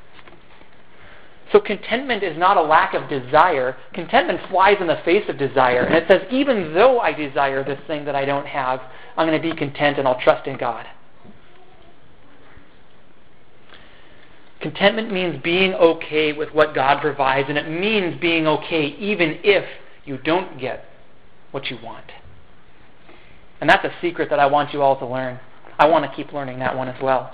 So 1.51 1.61
contentment 1.61 2.23
is 2.23 2.37
not 2.37 2.57
a 2.57 2.61
lack 2.61 2.93
of 2.93 3.09
desire. 3.09 3.77
Contentment 3.93 4.41
flies 4.49 4.77
in 4.81 4.87
the 4.87 4.99
face 5.05 5.23
of 5.29 5.37
desire. 5.37 5.83
And 5.83 5.95
it 5.95 6.05
says, 6.09 6.21
even 6.29 6.73
though 6.73 6.99
I 6.99 7.13
desire 7.13 7.63
this 7.63 7.79
thing 7.87 8.03
that 8.05 8.15
I 8.15 8.25
don't 8.25 8.45
have, 8.45 8.81
I'm 9.15 9.27
going 9.27 9.41
to 9.41 9.49
be 9.49 9.55
content 9.55 9.97
and 9.97 10.07
I'll 10.07 10.19
trust 10.19 10.45
in 10.47 10.57
God. 10.57 10.85
Contentment 14.59 15.11
means 15.13 15.41
being 15.41 15.73
okay 15.75 16.33
with 16.33 16.49
what 16.53 16.73
God 16.73 16.99
provides, 16.99 17.47
and 17.47 17.57
it 17.57 17.69
means 17.69 18.19
being 18.19 18.47
okay 18.47 18.87
even 18.99 19.39
if 19.43 19.63
you 20.03 20.17
don't 20.17 20.59
get 20.59 20.85
what 21.51 21.67
you 21.67 21.77
want. 21.83 22.11
And 23.59 23.69
that's 23.69 23.85
a 23.85 23.91
secret 24.01 24.29
that 24.29 24.39
I 24.39 24.45
want 24.45 24.73
you 24.73 24.81
all 24.81 24.97
to 24.99 25.05
learn. 25.05 25.39
I 25.79 25.87
want 25.87 26.09
to 26.09 26.15
keep 26.15 26.33
learning 26.33 26.59
that 26.59 26.75
one 26.75 26.87
as 26.87 27.01
well. 27.01 27.33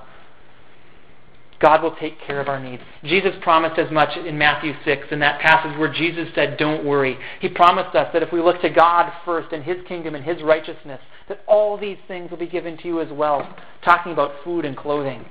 God 1.63 1.81
will 1.81 1.95
take 1.95 2.19
care 2.19 2.41
of 2.41 2.49
our 2.49 2.59
needs. 2.59 2.83
Jesus 3.05 3.31
promised 3.41 3.79
as 3.79 3.89
much 3.89 4.17
in 4.17 4.37
Matthew 4.37 4.73
6, 4.83 5.07
in 5.11 5.19
that 5.19 5.39
passage 5.39 5.77
where 5.79 5.91
Jesus 5.91 6.27
said, 6.35 6.57
Don't 6.57 6.83
worry. 6.83 7.17
He 7.39 7.47
promised 7.47 7.95
us 7.95 8.09
that 8.11 8.21
if 8.21 8.33
we 8.33 8.41
look 8.41 8.59
to 8.61 8.69
God 8.69 9.11
first 9.23 9.53
and 9.53 9.63
His 9.63 9.77
kingdom 9.87 10.13
and 10.13 10.25
His 10.25 10.43
righteousness, 10.43 10.99
that 11.29 11.39
all 11.47 11.77
these 11.77 11.97
things 12.05 12.29
will 12.29 12.37
be 12.37 12.47
given 12.47 12.77
to 12.79 12.87
you 12.87 12.99
as 12.99 13.09
well. 13.13 13.55
Talking 13.85 14.11
about 14.11 14.43
food 14.43 14.65
and 14.65 14.75
clothing. 14.75 15.25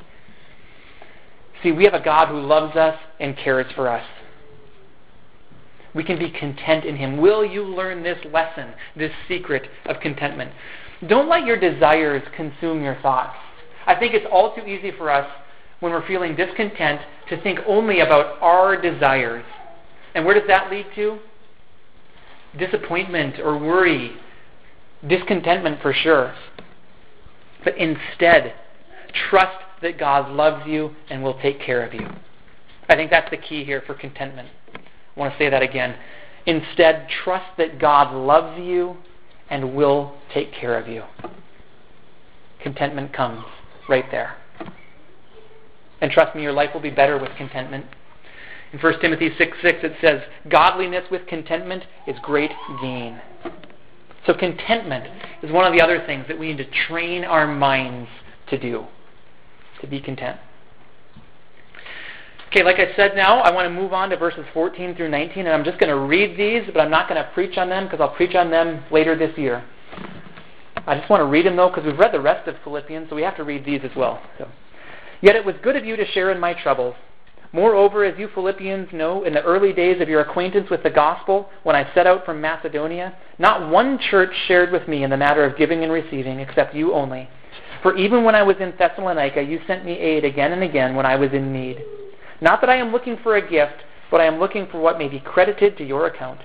See, 1.62 1.70
we 1.70 1.85
have 1.85 1.92
a 1.92 2.02
God 2.02 2.28
who 2.28 2.40
loves 2.40 2.76
us 2.76 2.98
and 3.20 3.37
cares 3.37 3.70
for 3.74 3.88
us. 3.88 4.05
We 5.94 6.02
can 6.02 6.18
be 6.18 6.31
content 6.31 6.87
in 6.87 6.96
Him. 6.96 7.18
Will 7.18 7.44
you 7.44 7.62
learn 7.62 8.02
this 8.02 8.18
lesson, 8.33 8.72
this 8.96 9.12
secret 9.28 9.68
of 9.85 10.00
contentment? 10.00 10.52
Don't 11.08 11.28
let 11.28 11.44
your 11.44 11.58
desires 11.58 12.22
consume 12.36 12.82
your 12.82 12.96
thoughts. 13.02 13.36
I 13.86 13.94
think 13.96 14.14
it's 14.14 14.26
all 14.30 14.54
too 14.54 14.62
easy 14.62 14.92
for 14.92 15.10
us 15.10 15.28
when 15.80 15.92
we're 15.92 16.06
feeling 16.06 16.36
discontent 16.36 17.00
to 17.28 17.42
think 17.42 17.58
only 17.66 18.00
about 18.00 18.40
our 18.40 18.80
desires. 18.80 19.44
And 20.14 20.24
where 20.24 20.38
does 20.38 20.46
that 20.48 20.70
lead 20.70 20.86
to? 20.94 21.18
Disappointment 22.58 23.40
or 23.40 23.58
worry, 23.58 24.12
discontentment 25.08 25.80
for 25.82 25.92
sure. 25.92 26.34
But 27.64 27.76
instead, 27.78 28.54
trust 29.28 29.56
that 29.80 29.98
God 29.98 30.30
loves 30.30 30.66
you 30.66 30.94
and 31.10 31.22
will 31.22 31.40
take 31.40 31.60
care 31.60 31.84
of 31.84 31.94
you. 31.94 32.06
I 32.88 32.94
think 32.94 33.10
that's 33.10 33.30
the 33.30 33.36
key 33.36 33.64
here 33.64 33.82
for 33.86 33.94
contentment. 33.94 34.48
I 34.74 35.20
want 35.20 35.32
to 35.32 35.38
say 35.38 35.50
that 35.50 35.62
again. 35.62 35.96
Instead, 36.46 37.08
trust 37.24 37.56
that 37.58 37.78
God 37.80 38.14
loves 38.14 38.60
you 38.60 38.96
and 39.52 39.74
will 39.74 40.14
take 40.32 40.50
care 40.50 40.78
of 40.78 40.88
you. 40.88 41.02
Contentment 42.62 43.12
comes 43.12 43.44
right 43.86 44.06
there. 44.10 44.34
And 46.00 46.10
trust 46.10 46.34
me, 46.34 46.42
your 46.42 46.54
life 46.54 46.70
will 46.72 46.80
be 46.80 46.90
better 46.90 47.18
with 47.18 47.30
contentment. 47.36 47.84
In 48.72 48.78
1 48.78 49.00
Timothy 49.00 49.28
6 49.36 49.56
6, 49.62 49.78
it 49.82 49.92
says, 50.00 50.22
Godliness 50.48 51.04
with 51.10 51.26
contentment 51.26 51.84
is 52.06 52.16
great 52.22 52.50
gain. 52.80 53.20
So, 54.26 54.32
contentment 54.32 55.06
is 55.42 55.52
one 55.52 55.66
of 55.66 55.74
the 55.74 55.82
other 55.82 56.02
things 56.06 56.24
that 56.28 56.38
we 56.38 56.54
need 56.54 56.64
to 56.64 56.86
train 56.88 57.22
our 57.22 57.46
minds 57.46 58.08
to 58.48 58.58
do, 58.58 58.86
to 59.82 59.86
be 59.86 60.00
content. 60.00 60.38
Okay, 62.52 62.64
like 62.64 62.78
I 62.78 62.94
said 62.96 63.16
now, 63.16 63.40
I 63.40 63.50
want 63.50 63.64
to 63.64 63.70
move 63.70 63.94
on 63.94 64.10
to 64.10 64.16
verses 64.18 64.44
14 64.52 64.94
through 64.94 65.08
19, 65.08 65.46
and 65.46 65.54
I'm 65.54 65.64
just 65.64 65.78
going 65.78 65.88
to 65.88 65.98
read 65.98 66.36
these, 66.36 66.70
but 66.70 66.82
I'm 66.82 66.90
not 66.90 67.08
going 67.08 67.16
to 67.16 67.30
preach 67.32 67.56
on 67.56 67.70
them 67.70 67.84
because 67.84 67.98
I'll 67.98 68.14
preach 68.14 68.34
on 68.34 68.50
them 68.50 68.84
later 68.90 69.16
this 69.16 69.34
year. 69.38 69.64
I 70.86 70.98
just 70.98 71.08
want 71.08 71.22
to 71.22 71.24
read 71.24 71.46
them 71.46 71.56
though 71.56 71.70
because 71.70 71.86
we've 71.86 71.98
read 71.98 72.12
the 72.12 72.20
rest 72.20 72.46
of 72.48 72.56
Philippians, 72.62 73.08
so 73.08 73.16
we 73.16 73.22
have 73.22 73.38
to 73.38 73.44
read 73.44 73.64
these 73.64 73.80
as 73.84 73.96
well. 73.96 74.20
So. 74.36 74.46
Yet 75.22 75.34
it 75.34 75.42
was 75.42 75.54
good 75.62 75.76
of 75.76 75.86
you 75.86 75.96
to 75.96 76.04
share 76.08 76.30
in 76.30 76.38
my 76.38 76.52
troubles. 76.52 76.94
Moreover, 77.52 78.04
as 78.04 78.18
you 78.18 78.28
Philippians 78.34 78.92
know, 78.92 79.24
in 79.24 79.32
the 79.32 79.42
early 79.42 79.72
days 79.72 80.02
of 80.02 80.10
your 80.10 80.20
acquaintance 80.20 80.68
with 80.68 80.82
the 80.82 80.90
gospel, 80.90 81.48
when 81.62 81.74
I 81.74 81.90
set 81.94 82.06
out 82.06 82.26
from 82.26 82.42
Macedonia, 82.42 83.16
not 83.38 83.70
one 83.70 83.98
church 84.10 84.34
shared 84.46 84.70
with 84.72 84.86
me 84.86 85.04
in 85.04 85.08
the 85.08 85.16
matter 85.16 85.42
of 85.42 85.56
giving 85.56 85.84
and 85.84 85.90
receiving, 85.90 86.40
except 86.40 86.74
you 86.74 86.92
only. 86.92 87.30
For 87.82 87.96
even 87.96 88.24
when 88.24 88.34
I 88.34 88.42
was 88.42 88.56
in 88.60 88.74
Thessalonica, 88.78 89.40
you 89.40 89.58
sent 89.66 89.86
me 89.86 89.92
aid 89.92 90.26
again 90.26 90.52
and 90.52 90.62
again 90.62 90.94
when 90.94 91.06
I 91.06 91.16
was 91.16 91.32
in 91.32 91.50
need. 91.50 91.82
Not 92.42 92.61
that 92.61 92.70
I 92.70 92.76
am 92.76 92.90
looking 92.90 93.16
for 93.22 93.37
a 93.37 93.48
gift, 93.48 93.85
but 94.11 94.20
I 94.20 94.24
am 94.24 94.40
looking 94.40 94.66
for 94.66 94.81
what 94.81 94.98
may 94.98 95.09
be 95.09 95.20
credited 95.20 95.78
to 95.78 95.85
your 95.87 96.07
account. 96.07 96.40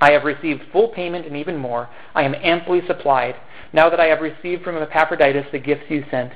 I 0.00 0.10
have 0.10 0.24
received 0.24 0.64
full 0.72 0.88
payment 0.88 1.26
and 1.26 1.36
even 1.36 1.56
more. 1.56 1.88
I 2.12 2.24
am 2.24 2.34
amply 2.34 2.82
supplied, 2.88 3.36
now 3.72 3.88
that 3.88 4.00
I 4.00 4.06
have 4.06 4.20
received 4.20 4.64
from 4.64 4.76
Epaphroditus 4.76 5.46
the 5.52 5.60
gifts 5.60 5.84
you 5.88 6.04
sent. 6.10 6.32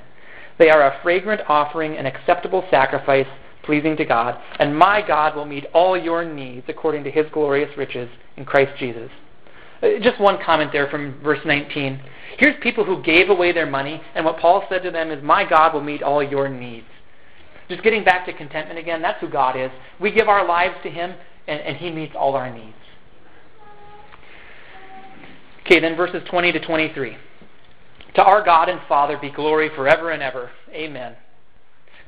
They 0.59 0.71
are 0.71 0.83
a 0.83 1.01
fragrant 1.03 1.43
offering, 1.49 1.97
an 1.97 2.07
acceptable 2.07 2.65
sacrifice, 2.71 3.27
pleasing 3.65 3.97
to 3.97 4.05
God, 4.05 4.41
and 4.61 4.79
my 4.79 5.03
God 5.07 5.35
will 5.35 5.47
meet 5.47 5.67
all 5.75 5.99
your 5.99 6.25
needs 6.25 6.67
according 6.69 7.03
to 7.05 7.11
his 7.11 7.27
glorious 7.33 7.77
riches 7.77 8.09
in 8.37 8.45
Christ 8.45 8.79
Jesus. 8.79 9.11
Uh, 9.83 9.99
just 10.01 10.21
one 10.21 10.39
comment 10.45 10.71
there 10.73 10.89
from 10.89 11.21
verse 11.23 11.41
19. 11.45 12.01
Here's 12.39 12.63
people 12.63 12.85
who 12.85 13.03
gave 13.03 13.31
away 13.31 13.53
their 13.53 13.67
money, 13.67 14.01
and 14.15 14.25
what 14.25 14.39
Paul 14.39 14.65
said 14.69 14.85
to 14.85 14.93
them 14.93 15.11
is, 15.11 15.23
My 15.25 15.49
God 15.49 15.75
will 15.75 15.83
meet 15.83 16.03
all 16.03 16.23
your 16.23 16.49
needs. 16.49 16.87
Just 17.71 17.85
getting 17.85 18.03
back 18.03 18.27
to 18.27 18.33
contentment 18.33 18.81
again, 18.81 19.01
that's 19.01 19.21
who 19.21 19.29
God 19.29 19.57
is. 19.57 19.71
We 20.01 20.11
give 20.11 20.29
our 20.29 20.47
lives 20.47 20.75
to 20.83 20.91
Him, 20.91 21.15
and, 21.47 21.61
and 21.61 21.77
He 21.77 21.91
meets 21.91 22.15
all 22.19 22.35
our 22.35 22.53
needs. 22.53 22.77
Okay, 25.65 25.79
then 25.79 25.97
verses 25.97 26.21
20 26.29 26.51
to 26.51 26.61
23. 26.61 27.17
To 28.17 28.23
our 28.23 28.45
God 28.45 28.69
and 28.69 28.81
Father 28.89 29.17
be 29.17 29.31
glory 29.31 29.71
forever 29.77 30.11
and 30.11 30.21
ever. 30.21 30.51
Amen. 30.73 31.15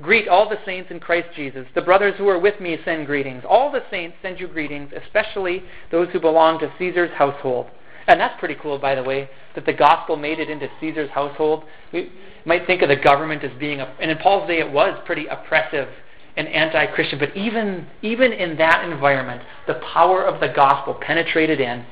Greet 0.02 0.26
all 0.26 0.48
the 0.48 0.58
saints 0.66 0.90
in 0.90 0.98
Christ 0.98 1.28
Jesus. 1.36 1.64
The 1.76 1.82
brothers 1.82 2.14
who 2.18 2.26
are 2.26 2.40
with 2.40 2.60
me 2.60 2.76
send 2.84 3.06
greetings. 3.06 3.44
All 3.48 3.70
the 3.70 3.84
saints 3.88 4.16
send 4.20 4.40
you 4.40 4.48
greetings, 4.48 4.90
especially 4.92 5.62
those 5.92 6.08
who 6.08 6.18
belong 6.18 6.58
to 6.58 6.72
Caesar's 6.76 7.12
household. 7.16 7.68
And 8.06 8.20
that's 8.20 8.38
pretty 8.38 8.56
cool, 8.60 8.78
by 8.78 8.94
the 8.94 9.02
way, 9.02 9.28
that 9.54 9.66
the 9.66 9.72
gospel 9.72 10.16
made 10.16 10.40
it 10.40 10.50
into 10.50 10.68
Caesar's 10.80 11.10
household. 11.10 11.64
We 11.92 12.10
might 12.44 12.66
think 12.66 12.82
of 12.82 12.88
the 12.88 12.96
government 12.96 13.44
as 13.44 13.52
being, 13.58 13.80
a, 13.80 13.94
and 14.00 14.10
in 14.10 14.18
Paul's 14.18 14.48
day 14.48 14.58
it 14.58 14.70
was 14.70 15.00
pretty 15.06 15.26
oppressive 15.26 15.88
and 16.36 16.48
anti-Christian. 16.48 17.18
But 17.18 17.36
even 17.36 17.86
even 18.02 18.32
in 18.32 18.56
that 18.58 18.88
environment, 18.90 19.42
the 19.66 19.80
power 19.92 20.24
of 20.24 20.40
the 20.40 20.48
gospel 20.48 20.94
penetrated 20.94 21.60
in, 21.60 21.84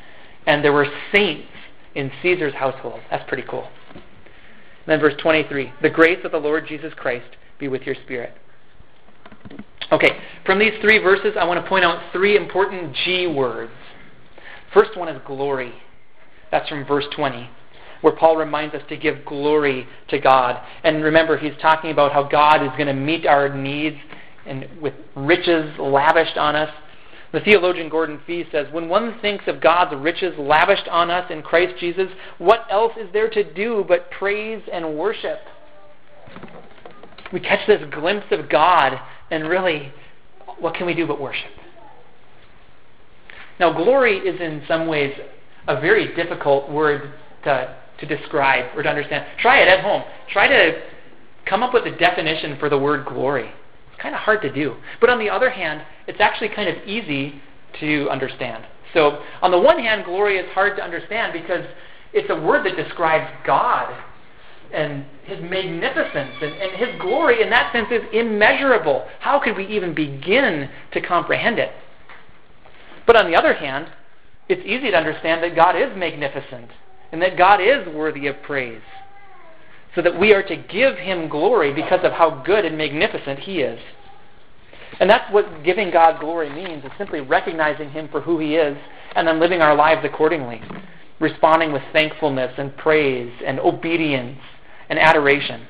and 0.47 0.65
there 0.65 0.73
were 0.73 0.87
saints 1.15 1.49
in 1.95 2.11
Caesar's 2.23 2.55
household. 2.55 3.01
That's 3.11 3.27
pretty 3.29 3.45
cool. 3.49 3.69
Then 4.87 5.01
verse 5.01 5.15
23: 5.21 5.73
The 5.83 5.91
grace 5.91 6.19
of 6.25 6.33
the 6.33 6.39
Lord 6.39 6.67
Jesus 6.67 6.93
Christ 6.95 7.37
be 7.59 7.69
with 7.69 7.83
your 7.83 7.95
spirit. 8.05 8.33
Okay, 9.93 10.21
from 10.47 10.59
these 10.59 10.73
three 10.81 10.99
verses, 10.99 11.35
I 11.39 11.45
want 11.45 11.63
to 11.63 11.69
point 11.69 11.85
out 11.85 12.13
three 12.13 12.37
important 12.37 12.95
G 13.05 13.27
words. 13.27 13.73
First 14.73 14.97
one 14.97 15.09
is 15.09 15.21
glory. 15.27 15.75
That's 16.51 16.69
from 16.69 16.85
verse 16.85 17.07
20, 17.15 17.49
where 18.01 18.17
Paul 18.17 18.37
reminds 18.37 18.75
us 18.75 18.83
to 18.89 18.97
give 18.97 19.25
glory 19.25 19.87
to 20.09 20.19
God. 20.19 20.61
And 20.85 21.03
remember, 21.05 21.39
he's 21.39 21.53
talking 21.61 21.91
about 21.91 22.13
how 22.13 22.25
God 22.25 22.63
is 22.63 22.71
going 22.71 22.87
to 22.87 22.95
meet 22.95 23.27
our 23.27 23.55
needs 23.55 23.97
and 24.47 24.67
with 24.81 24.95
riches 25.15 25.79
lavished 25.79 26.37
on 26.37 26.57
us. 26.57 26.71
The 27.33 27.41
theologian 27.41 27.89
Gordon 27.89 28.21
Fee 28.27 28.45
says, 28.51 28.67
When 28.73 28.89
one 28.89 29.21
thinks 29.21 29.45
of 29.47 29.61
God's 29.61 29.95
riches 29.95 30.35
lavished 30.37 30.89
on 30.89 31.11
us 31.11 31.31
in 31.31 31.43
Christ 31.43 31.75
Jesus, 31.79 32.09
what 32.39 32.67
else 32.71 32.93
is 32.99 33.09
there 33.13 33.31
to 33.31 33.55
do 33.55 33.85
but 33.87 34.11
praise 34.11 34.63
and 34.73 34.97
worship? 34.97 35.39
We 37.33 37.39
catch 37.39 37.65
this 37.69 37.83
glimpse 37.93 38.27
of 38.33 38.49
God, 38.49 38.99
and 39.31 39.49
really, 39.49 39.93
what 40.59 40.75
can 40.75 40.87
we 40.87 40.95
do 40.95 41.07
but 41.07 41.21
worship? 41.21 41.51
Now, 43.61 43.73
glory 43.73 44.19
is 44.19 44.41
in 44.41 44.63
some 44.67 44.89
ways 44.89 45.15
a 45.69 45.81
very 45.81 46.15
difficult 46.15 46.71
word 46.71 47.13
to, 47.45 47.77
to 47.99 48.07
describe 48.07 48.77
or 48.77 48.83
to 48.83 48.89
understand. 48.89 49.27
Try 49.39 49.61
it 49.61 49.69
at 49.69 49.81
home. 49.81 50.03
Try 50.33 50.49
to 50.49 50.83
come 51.47 51.63
up 51.63 51.75
with 51.75 51.85
a 51.87 51.97
definition 51.97 52.59
for 52.59 52.69
the 52.69 52.79
word 52.79 53.07
glory. 53.07 53.51
It's 53.93 54.01
kind 54.01 54.15
of 54.15 54.21
hard 54.21 54.43
to 54.43 54.53
do. 54.53 54.77
But 55.01 55.11
on 55.11 55.19
the 55.19 55.31
other 55.31 55.51
hand, 55.51 55.83
it's 56.07 56.21
actually 56.21 56.49
kind 56.51 56.69
of 56.69 56.87
easy 56.87 57.41
to 57.81 58.09
understand. 58.11 58.67
So, 58.95 59.23
on 59.41 59.51
the 59.51 59.59
one 59.59 59.79
hand, 59.79 60.05
glory 60.05 60.39
is 60.39 60.51
hard 60.53 60.77
to 60.77 60.83
understand 60.83 61.33
because 61.33 61.65
it's 62.13 62.29
a 62.31 62.35
word 62.35 62.67
that 62.67 62.77
describes 62.77 63.31
God 63.47 63.95
and 64.73 65.05
His 65.25 65.41
magnificence 65.41 66.35
and, 66.43 66.53
and 66.53 66.77
His 66.77 67.01
glory, 67.01 67.43
in 67.43 67.51
that 67.51 67.73
sense, 67.73 67.89
is 67.91 68.03
immeasurable. 68.13 69.07
How 69.21 69.39
could 69.39 69.57
we 69.57 69.67
even 69.67 69.95
begin 69.95 70.69
to 70.93 71.01
comprehend 71.01 71.59
it? 71.59 71.71
But 73.07 73.17
on 73.17 73.31
the 73.31 73.37
other 73.37 73.55
hand, 73.55 73.91
it's 74.51 74.67
easy 74.67 74.91
to 74.91 74.97
understand 74.97 75.43
that 75.43 75.57
God 75.57 75.77
is 75.77 75.97
magnificent 75.97 76.71
and 77.13 77.21
that 77.23 77.37
God 77.37 77.61
is 77.61 77.87
worthy 77.95 78.27
of 78.27 78.43
praise. 78.43 78.83
So 79.95 80.03
that 80.03 80.19
we 80.19 80.33
are 80.33 80.43
to 80.45 80.57
give 80.57 80.97
Him 80.97 81.29
glory 81.29 81.73
because 81.73 82.01
of 82.05 82.13
how 82.13 82.43
good 82.45 82.65
and 82.65 82.79
magnificent 82.79 83.41
He 83.41 83.61
is. 83.61 83.81
And 85.01 85.09
that's 85.09 85.33
what 85.33 85.65
giving 85.65 85.91
God 85.91 86.21
glory 86.21 86.51
means, 86.51 86.85
is 86.85 86.91
simply 86.99 87.21
recognizing 87.21 87.91
Him 87.91 88.09
for 88.09 88.21
who 88.21 88.39
He 88.39 88.55
is 88.55 88.77
and 89.17 89.27
then 89.27 89.41
living 89.41 89.61
our 89.61 89.75
lives 89.75 90.03
accordingly, 90.05 90.63
responding 91.19 91.73
with 91.73 91.83
thankfulness 91.93 92.53
and 92.57 92.77
praise 92.77 93.33
and 93.45 93.59
obedience 93.59 94.39
and 94.89 94.99
adoration. 94.99 95.67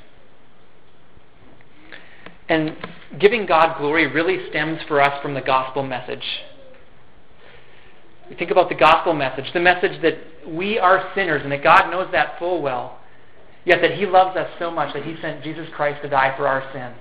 And 2.49 2.77
giving 3.19 3.47
God 3.47 3.79
glory 3.79 4.07
really 4.07 4.49
stems 4.51 4.81
for 4.89 5.01
us 5.01 5.23
from 5.23 5.35
the 5.35 5.41
gospel 5.41 5.83
message. 5.83 6.25
We 8.31 8.37
think 8.37 8.53
about 8.53 8.69
the 8.69 8.77
gospel 8.77 9.13
message, 9.13 9.53
the 9.53 9.61
message 9.61 10.01
that 10.03 10.17
we 10.47 10.79
are 10.79 11.11
sinners 11.17 11.43
and 11.43 11.51
that 11.51 11.65
God 11.65 11.91
knows 11.91 12.09
that 12.13 12.39
full 12.39 12.63
well, 12.63 13.01
yet 13.65 13.83
that 13.83 13.95
He 13.95 14.07
loves 14.07 14.37
us 14.37 14.49
so 14.61 14.71
much 14.71 14.95
that 14.95 15.05
He 15.05 15.17
sent 15.21 15.43
Jesus 15.43 15.69
Christ 15.75 16.01
to 16.03 16.09
die 16.09 16.35
for 16.37 16.47
our 16.47 16.63
sins. 16.73 16.97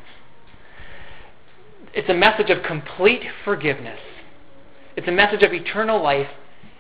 It's 1.94 2.10
a 2.10 2.14
message 2.16 2.50
of 2.50 2.64
complete 2.64 3.22
forgiveness. 3.46 4.00
It's 4.96 5.08
a 5.08 5.12
message 5.12 5.44
of 5.44 5.54
eternal 5.54 6.02
life, 6.02 6.28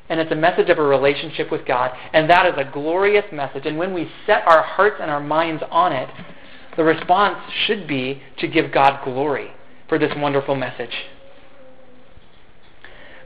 and 0.09 0.19
it's 0.19 0.31
a 0.31 0.35
message 0.35 0.69
of 0.69 0.79
a 0.79 0.83
relationship 0.83 1.51
with 1.51 1.65
God. 1.65 1.91
And 2.11 2.27
that 2.29 2.47
is 2.47 2.53
a 2.57 2.69
glorious 2.69 3.25
message. 3.31 3.67
And 3.67 3.77
when 3.77 3.93
we 3.93 4.09
set 4.25 4.47
our 4.47 4.63
hearts 4.63 4.97
and 4.99 5.11
our 5.11 5.21
minds 5.21 5.63
on 5.69 5.93
it, 5.93 6.09
the 6.75 6.83
response 6.83 7.37
should 7.67 7.87
be 7.87 8.21
to 8.39 8.47
give 8.47 8.71
God 8.71 9.03
glory 9.03 9.51
for 9.87 9.99
this 9.99 10.11
wonderful 10.17 10.55
message. 10.55 10.93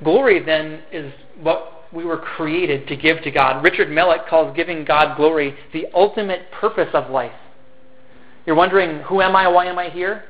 Glory, 0.03 0.43
then, 0.43 0.81
is 0.91 1.13
what 1.41 1.85
we 1.93 2.05
were 2.05 2.17
created 2.17 2.87
to 2.87 2.95
give 2.95 3.21
to 3.23 3.31
God. 3.31 3.63
Richard 3.63 3.87
Melick 3.87 4.27
calls 4.27 4.55
giving 4.55 4.83
God 4.83 5.15
glory 5.15 5.55
the 5.71 5.85
ultimate 5.93 6.51
purpose 6.51 6.89
of 6.93 7.11
life. 7.11 7.33
You're 8.45 8.55
wondering, 8.55 8.99
who 9.03 9.21
am 9.21 9.35
I? 9.35 9.47
Why 9.47 9.65
am 9.65 9.79
I 9.79 9.89
here? 9.89 10.23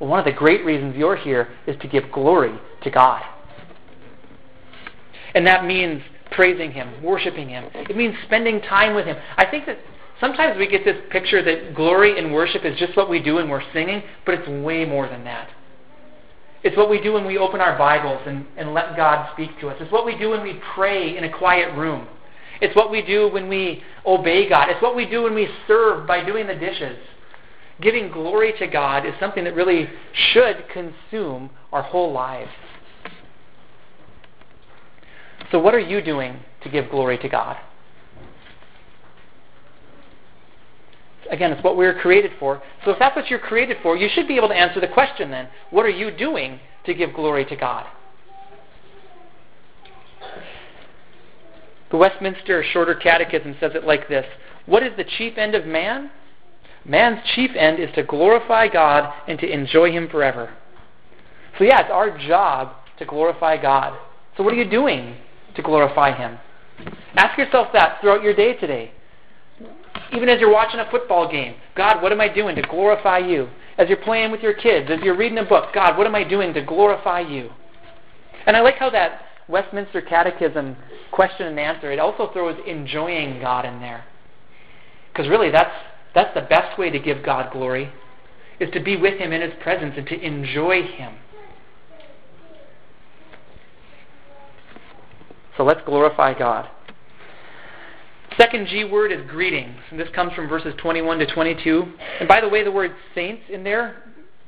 Well, 0.00 0.08
one 0.08 0.18
of 0.18 0.24
the 0.24 0.32
great 0.32 0.64
reasons 0.64 0.96
you're 0.96 1.16
here 1.16 1.48
is 1.66 1.76
to 1.80 1.88
give 1.88 2.10
glory 2.12 2.58
to 2.82 2.90
God. 2.90 3.22
And 5.34 5.46
that 5.46 5.64
means 5.64 6.02
praising 6.30 6.72
Him, 6.72 7.02
worshiping 7.02 7.48
Him. 7.48 7.66
It 7.74 7.96
means 7.96 8.14
spending 8.24 8.60
time 8.62 8.94
with 8.94 9.06
Him. 9.06 9.16
I 9.36 9.46
think 9.46 9.66
that 9.66 9.78
sometimes 10.20 10.58
we 10.58 10.68
get 10.68 10.84
this 10.84 10.96
picture 11.10 11.42
that 11.42 11.74
glory 11.74 12.18
and 12.18 12.32
worship 12.32 12.64
is 12.64 12.78
just 12.78 12.96
what 12.96 13.10
we 13.10 13.20
do 13.22 13.36
when 13.36 13.48
we're 13.48 13.62
singing, 13.72 14.02
but 14.24 14.34
it's 14.34 14.48
way 14.48 14.84
more 14.84 15.08
than 15.08 15.24
that. 15.24 15.50
It's 16.64 16.76
what 16.76 16.90
we 16.90 17.00
do 17.00 17.12
when 17.12 17.24
we 17.24 17.38
open 17.38 17.60
our 17.60 17.78
Bibles 17.78 18.20
and, 18.26 18.44
and 18.56 18.74
let 18.74 18.96
God 18.96 19.30
speak 19.34 19.58
to 19.60 19.68
us. 19.68 19.76
It's 19.80 19.92
what 19.92 20.04
we 20.04 20.18
do 20.18 20.30
when 20.30 20.42
we 20.42 20.60
pray 20.74 21.16
in 21.16 21.24
a 21.24 21.32
quiet 21.38 21.76
room. 21.76 22.06
It's 22.60 22.74
what 22.74 22.90
we 22.90 23.02
do 23.02 23.28
when 23.28 23.48
we 23.48 23.82
obey 24.04 24.48
God. 24.48 24.68
It's 24.68 24.82
what 24.82 24.96
we 24.96 25.08
do 25.08 25.22
when 25.22 25.34
we 25.34 25.48
serve 25.68 26.06
by 26.06 26.24
doing 26.24 26.46
the 26.46 26.54
dishes. 26.54 26.98
Giving 27.80 28.10
glory 28.10 28.52
to 28.58 28.66
God 28.66 29.06
is 29.06 29.14
something 29.20 29.44
that 29.44 29.54
really 29.54 29.88
should 30.32 30.64
consume 30.72 31.50
our 31.72 31.82
whole 31.82 32.12
lives. 32.12 32.50
So, 35.52 35.60
what 35.60 35.74
are 35.74 35.80
you 35.80 36.02
doing 36.02 36.40
to 36.62 36.68
give 36.68 36.90
glory 36.90 37.18
to 37.18 37.28
God? 37.28 37.56
Again, 41.30 41.52
it's 41.52 41.62
what 41.62 41.76
we 41.76 41.84
were 41.84 41.94
created 41.94 42.32
for. 42.38 42.62
So 42.84 42.90
if 42.90 42.98
that's 42.98 43.14
what 43.14 43.28
you're 43.28 43.38
created 43.38 43.78
for, 43.82 43.96
you 43.96 44.08
should 44.12 44.26
be 44.26 44.36
able 44.36 44.48
to 44.48 44.54
answer 44.54 44.80
the 44.80 44.88
question 44.88 45.30
then 45.30 45.48
what 45.70 45.84
are 45.84 45.90
you 45.90 46.10
doing 46.10 46.60
to 46.86 46.94
give 46.94 47.12
glory 47.14 47.44
to 47.46 47.56
God? 47.56 47.86
The 51.90 51.96
Westminster 51.96 52.62
Shorter 52.72 52.94
Catechism 52.94 53.56
says 53.60 53.72
it 53.74 53.84
like 53.84 54.08
this 54.08 54.26
What 54.66 54.82
is 54.82 54.92
the 54.96 55.04
chief 55.04 55.38
end 55.38 55.54
of 55.54 55.66
man? 55.66 56.10
Man's 56.84 57.18
chief 57.34 57.50
end 57.56 57.78
is 57.78 57.90
to 57.94 58.02
glorify 58.02 58.68
God 58.68 59.12
and 59.26 59.38
to 59.40 59.50
enjoy 59.50 59.90
Him 59.90 60.08
forever. 60.08 60.54
So, 61.58 61.64
yeah, 61.64 61.80
it's 61.80 61.90
our 61.90 62.16
job 62.16 62.74
to 62.98 63.04
glorify 63.04 63.60
God. 63.60 63.98
So, 64.36 64.42
what 64.42 64.54
are 64.54 64.56
you 64.56 64.68
doing 64.68 65.16
to 65.56 65.62
glorify 65.62 66.16
Him? 66.16 66.38
Ask 67.14 67.36
yourself 67.38 67.68
that 67.72 68.00
throughout 68.00 68.22
your 68.22 68.34
day 68.34 68.54
today. 68.54 68.92
Even 70.12 70.28
as 70.28 70.40
you're 70.40 70.52
watching 70.52 70.80
a 70.80 70.90
football 70.90 71.30
game, 71.30 71.54
God, 71.76 72.02
what 72.02 72.12
am 72.12 72.20
I 72.20 72.28
doing 72.28 72.56
to 72.56 72.62
glorify 72.62 73.18
you? 73.18 73.48
As 73.76 73.88
you're 73.88 73.98
playing 73.98 74.32
with 74.32 74.40
your 74.40 74.54
kids, 74.54 74.90
as 74.90 75.00
you're 75.02 75.16
reading 75.16 75.38
a 75.38 75.44
book, 75.44 75.72
God, 75.74 75.96
what 75.96 76.06
am 76.06 76.14
I 76.14 76.24
doing 76.24 76.54
to 76.54 76.62
glorify 76.62 77.20
you? 77.20 77.50
And 78.46 78.56
I 78.56 78.60
like 78.60 78.76
how 78.76 78.90
that 78.90 79.22
Westminster 79.48 80.00
Catechism 80.00 80.76
question 81.10 81.46
and 81.46 81.58
answer, 81.58 81.90
it 81.90 81.98
also 81.98 82.30
throws 82.32 82.58
enjoying 82.66 83.40
God 83.40 83.64
in 83.64 83.80
there. 83.80 84.04
Because 85.12 85.28
really, 85.28 85.50
that's, 85.50 85.74
that's 86.14 86.34
the 86.34 86.42
best 86.42 86.78
way 86.78 86.90
to 86.90 86.98
give 86.98 87.24
God 87.24 87.52
glory, 87.52 87.92
is 88.60 88.70
to 88.72 88.80
be 88.80 88.96
with 88.96 89.18
Him 89.18 89.32
in 89.32 89.40
His 89.40 89.52
presence 89.62 89.94
and 89.96 90.06
to 90.06 90.20
enjoy 90.20 90.82
Him. 90.82 91.14
So 95.56 95.64
let's 95.64 95.80
glorify 95.84 96.38
God. 96.38 96.68
Second 98.38 98.68
G 98.68 98.84
word 98.84 99.10
is 99.10 99.20
greetings. 99.28 99.76
And 99.90 99.98
this 99.98 100.08
comes 100.14 100.32
from 100.32 100.48
verses 100.48 100.72
21 100.78 101.18
to 101.18 101.26
22. 101.26 101.92
And 102.20 102.28
by 102.28 102.40
the 102.40 102.48
way, 102.48 102.62
the 102.62 102.70
word 102.70 102.94
saints 103.12 103.42
in 103.50 103.64
there, 103.64 104.02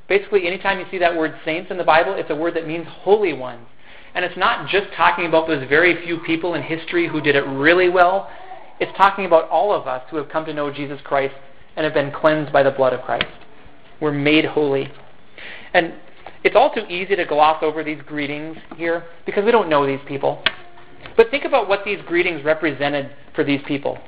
basically 0.08 0.46
anytime 0.46 0.78
you 0.78 0.86
see 0.92 0.98
that 0.98 1.16
word 1.16 1.34
saints 1.44 1.72
in 1.72 1.76
the 1.76 1.84
Bible, 1.84 2.14
it's 2.14 2.30
a 2.30 2.34
word 2.34 2.54
that 2.54 2.68
means 2.68 2.86
holy 2.88 3.32
ones. 3.32 3.66
And 4.14 4.24
it's 4.24 4.36
not 4.36 4.68
just 4.68 4.86
talking 4.96 5.26
about 5.26 5.48
those 5.48 5.68
very 5.68 6.04
few 6.04 6.18
people 6.18 6.54
in 6.54 6.62
history 6.62 7.08
who 7.08 7.20
did 7.20 7.34
it 7.34 7.42
really 7.42 7.88
well. 7.88 8.30
It's 8.78 8.96
talking 8.96 9.24
about 9.24 9.48
all 9.48 9.72
of 9.72 9.88
us 9.88 10.02
who 10.10 10.16
have 10.18 10.28
come 10.28 10.44
to 10.46 10.54
know 10.54 10.72
Jesus 10.72 11.00
Christ 11.02 11.34
and 11.76 11.84
have 11.84 11.94
been 11.94 12.12
cleansed 12.12 12.52
by 12.52 12.62
the 12.62 12.70
blood 12.70 12.92
of 12.92 13.02
Christ. 13.02 13.26
We're 14.00 14.12
made 14.12 14.44
holy. 14.44 14.88
And 15.74 15.94
it's 16.44 16.54
all 16.54 16.72
too 16.72 16.86
easy 16.88 17.16
to 17.16 17.24
gloss 17.24 17.62
over 17.62 17.82
these 17.82 18.00
greetings 18.06 18.56
here 18.76 19.04
because 19.26 19.44
we 19.44 19.50
don't 19.50 19.68
know 19.68 19.84
these 19.84 20.00
people. 20.06 20.42
But 21.16 21.30
think 21.30 21.44
about 21.44 21.68
what 21.68 21.84
these 21.84 21.98
greetings 22.06 22.44
represented 22.44 23.10
for 23.34 23.44
these 23.44 23.60
people. 23.66 23.98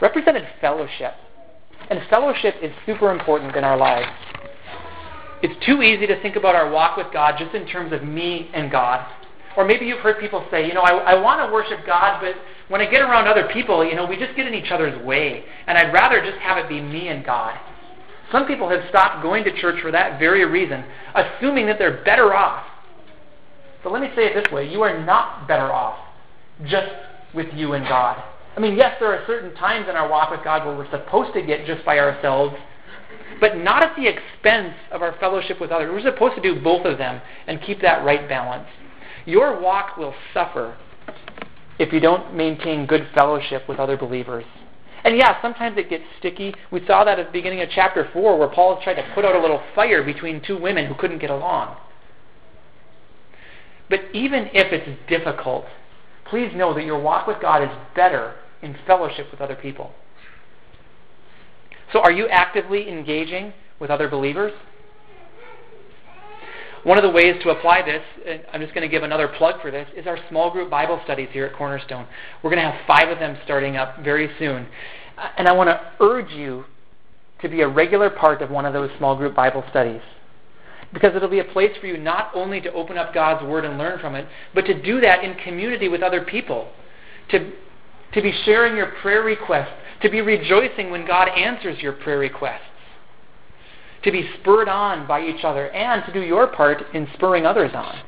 Represented 0.00 0.46
fellowship. 0.60 1.14
And 1.90 2.00
fellowship 2.08 2.54
is 2.62 2.72
super 2.86 3.10
important 3.10 3.56
in 3.56 3.64
our 3.64 3.76
lives. 3.76 4.08
It's 5.42 5.64
too 5.64 5.82
easy 5.82 6.06
to 6.06 6.20
think 6.20 6.36
about 6.36 6.54
our 6.54 6.70
walk 6.70 6.96
with 6.96 7.06
God 7.12 7.36
just 7.38 7.54
in 7.54 7.66
terms 7.66 7.92
of 7.92 8.02
me 8.02 8.50
and 8.52 8.70
God. 8.70 9.06
Or 9.56 9.64
maybe 9.64 9.86
you've 9.86 10.00
heard 10.00 10.20
people 10.20 10.46
say, 10.50 10.66
you 10.66 10.74
know, 10.74 10.82
I, 10.82 11.14
I 11.14 11.20
want 11.20 11.46
to 11.46 11.52
worship 11.52 11.84
God, 11.86 12.20
but 12.20 12.34
when 12.68 12.80
I 12.80 12.88
get 12.88 13.00
around 13.00 13.26
other 13.26 13.48
people, 13.52 13.84
you 13.84 13.96
know, 13.96 14.06
we 14.06 14.16
just 14.16 14.36
get 14.36 14.46
in 14.46 14.54
each 14.54 14.70
other's 14.70 15.02
way. 15.04 15.44
And 15.66 15.76
I'd 15.76 15.92
rather 15.92 16.24
just 16.24 16.38
have 16.38 16.58
it 16.58 16.68
be 16.68 16.80
me 16.80 17.08
and 17.08 17.24
God. 17.24 17.58
Some 18.30 18.46
people 18.46 18.68
have 18.68 18.88
stopped 18.90 19.22
going 19.22 19.42
to 19.44 19.60
church 19.60 19.80
for 19.82 19.90
that 19.90 20.20
very 20.20 20.44
reason, 20.44 20.84
assuming 21.14 21.66
that 21.66 21.78
they're 21.78 22.04
better 22.04 22.32
off. 22.32 22.64
But 23.82 23.92
let 23.92 24.02
me 24.02 24.10
say 24.14 24.26
it 24.26 24.34
this 24.34 24.52
way 24.52 24.70
you 24.70 24.82
are 24.82 25.04
not 25.04 25.48
better 25.48 25.72
off 25.72 25.98
just 26.66 26.92
with 27.34 27.52
you 27.54 27.72
and 27.72 27.84
God. 27.86 28.22
I 28.56 28.60
mean, 28.60 28.76
yes, 28.76 28.96
there 28.98 29.12
are 29.12 29.24
certain 29.26 29.54
times 29.54 29.88
in 29.88 29.96
our 29.96 30.08
walk 30.08 30.30
with 30.30 30.42
God 30.42 30.66
where 30.66 30.76
we're 30.76 30.90
supposed 30.90 31.32
to 31.34 31.42
get 31.42 31.66
just 31.66 31.84
by 31.84 31.98
ourselves, 31.98 32.56
but 33.40 33.56
not 33.56 33.84
at 33.84 33.94
the 33.96 34.06
expense 34.06 34.74
of 34.90 35.02
our 35.02 35.16
fellowship 35.18 35.60
with 35.60 35.70
others. 35.70 35.90
We're 35.92 36.10
supposed 36.10 36.34
to 36.36 36.42
do 36.42 36.60
both 36.60 36.84
of 36.84 36.98
them 36.98 37.20
and 37.46 37.62
keep 37.62 37.80
that 37.82 38.04
right 38.04 38.28
balance. 38.28 38.66
Your 39.24 39.60
walk 39.60 39.96
will 39.96 40.14
suffer 40.34 40.76
if 41.78 41.92
you 41.92 42.00
don't 42.00 42.34
maintain 42.34 42.86
good 42.86 43.08
fellowship 43.14 43.68
with 43.68 43.78
other 43.78 43.96
believers. 43.96 44.44
And 45.04 45.16
yeah, 45.16 45.40
sometimes 45.40 45.78
it 45.78 45.88
gets 45.88 46.04
sticky. 46.18 46.54
We 46.70 46.84
saw 46.86 47.04
that 47.04 47.18
at 47.18 47.26
the 47.26 47.32
beginning 47.32 47.62
of 47.62 47.68
chapter 47.74 48.10
4 48.12 48.38
where 48.38 48.48
Paul 48.48 48.80
tried 48.82 48.94
to 48.94 49.12
put 49.14 49.24
out 49.24 49.34
a 49.34 49.40
little 49.40 49.62
fire 49.74 50.02
between 50.02 50.42
two 50.42 50.58
women 50.60 50.86
who 50.86 50.94
couldn't 50.94 51.20
get 51.20 51.30
along. 51.30 51.76
But 53.88 54.00
even 54.12 54.50
if 54.52 54.72
it's 54.72 54.88
difficult, 55.08 55.64
please 56.30 56.52
know 56.54 56.72
that 56.74 56.84
your 56.84 57.00
walk 57.00 57.26
with 57.26 57.40
God 57.40 57.62
is 57.62 57.70
better 57.94 58.34
in 58.62 58.76
fellowship 58.86 59.26
with 59.30 59.40
other 59.40 59.56
people. 59.56 59.92
So, 61.92 62.00
are 62.00 62.12
you 62.12 62.28
actively 62.28 62.88
engaging 62.88 63.52
with 63.80 63.90
other 63.90 64.08
believers? 64.08 64.52
One 66.82 66.96
of 66.96 67.02
the 67.02 67.10
ways 67.10 67.36
to 67.42 67.50
apply 67.50 67.82
this, 67.82 68.02
and 68.26 68.42
I'm 68.52 68.60
just 68.62 68.74
going 68.74 68.88
to 68.88 68.90
give 68.90 69.02
another 69.02 69.28
plug 69.28 69.60
for 69.60 69.70
this, 69.70 69.86
is 69.94 70.06
our 70.06 70.18
small 70.30 70.50
group 70.50 70.70
Bible 70.70 70.98
studies 71.04 71.28
here 71.32 71.44
at 71.44 71.54
Cornerstone. 71.54 72.06
We're 72.42 72.50
going 72.50 72.62
to 72.62 72.70
have 72.70 72.86
five 72.86 73.10
of 73.10 73.18
them 73.18 73.36
starting 73.44 73.76
up 73.76 74.02
very 74.02 74.30
soon. 74.38 74.66
And 75.36 75.46
I 75.46 75.52
want 75.52 75.68
to 75.68 75.80
urge 76.00 76.30
you 76.30 76.64
to 77.42 77.48
be 77.48 77.60
a 77.60 77.68
regular 77.68 78.08
part 78.08 78.40
of 78.40 78.50
one 78.50 78.64
of 78.64 78.72
those 78.72 78.90
small 78.96 79.14
group 79.14 79.34
Bible 79.34 79.62
studies. 79.70 80.00
Because 80.92 81.14
it'll 81.14 81.28
be 81.28 81.38
a 81.38 81.44
place 81.44 81.76
for 81.80 81.86
you 81.86 81.96
not 81.96 82.30
only 82.34 82.60
to 82.62 82.72
open 82.72 82.98
up 82.98 83.14
God's 83.14 83.44
Word 83.44 83.64
and 83.64 83.78
learn 83.78 84.00
from 84.00 84.14
it, 84.14 84.26
but 84.54 84.66
to 84.66 84.82
do 84.82 85.00
that 85.00 85.22
in 85.22 85.34
community 85.36 85.88
with 85.88 86.02
other 86.02 86.22
people. 86.22 86.68
To, 87.30 87.52
to 88.12 88.22
be 88.22 88.32
sharing 88.44 88.76
your 88.76 88.92
prayer 89.00 89.22
requests, 89.22 89.72
to 90.02 90.10
be 90.10 90.20
rejoicing 90.20 90.90
when 90.90 91.06
God 91.06 91.28
answers 91.28 91.80
your 91.80 91.92
prayer 91.92 92.18
requests 92.18 92.62
to 94.02 94.10
be 94.10 94.28
spurred 94.40 94.68
on 94.68 95.06
by 95.06 95.22
each 95.22 95.44
other, 95.44 95.68
and 95.70 96.04
to 96.06 96.12
do 96.12 96.20
your 96.20 96.46
part 96.46 96.82
in 96.94 97.08
spurring 97.14 97.44
others 97.44 97.72
on. 97.74 98.00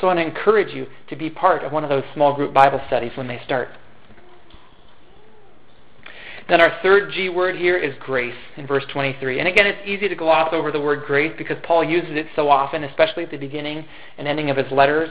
So 0.00 0.08
I 0.08 0.14
want 0.14 0.18
to 0.18 0.26
encourage 0.26 0.74
you 0.74 0.86
to 1.08 1.16
be 1.16 1.28
part 1.28 1.62
of 1.62 1.72
one 1.72 1.84
of 1.84 1.90
those 1.90 2.04
small 2.14 2.34
group 2.34 2.54
Bible 2.54 2.80
studies 2.86 3.12
when 3.16 3.28
they 3.28 3.40
start. 3.44 3.68
Then 6.50 6.60
our 6.60 6.80
third 6.82 7.12
G 7.12 7.28
word 7.28 7.54
here 7.54 7.78
is 7.78 7.94
grace 8.00 8.34
in 8.56 8.66
verse 8.66 8.82
23. 8.92 9.38
And 9.38 9.46
again, 9.46 9.68
it's 9.68 9.86
easy 9.86 10.08
to 10.08 10.16
gloss 10.16 10.48
over 10.52 10.72
the 10.72 10.80
word 10.80 11.04
grace 11.06 11.32
because 11.38 11.56
Paul 11.62 11.84
uses 11.84 12.10
it 12.16 12.26
so 12.34 12.48
often, 12.48 12.82
especially 12.82 13.22
at 13.22 13.30
the 13.30 13.36
beginning 13.36 13.84
and 14.18 14.26
ending 14.26 14.50
of 14.50 14.56
his 14.56 14.70
letters. 14.72 15.10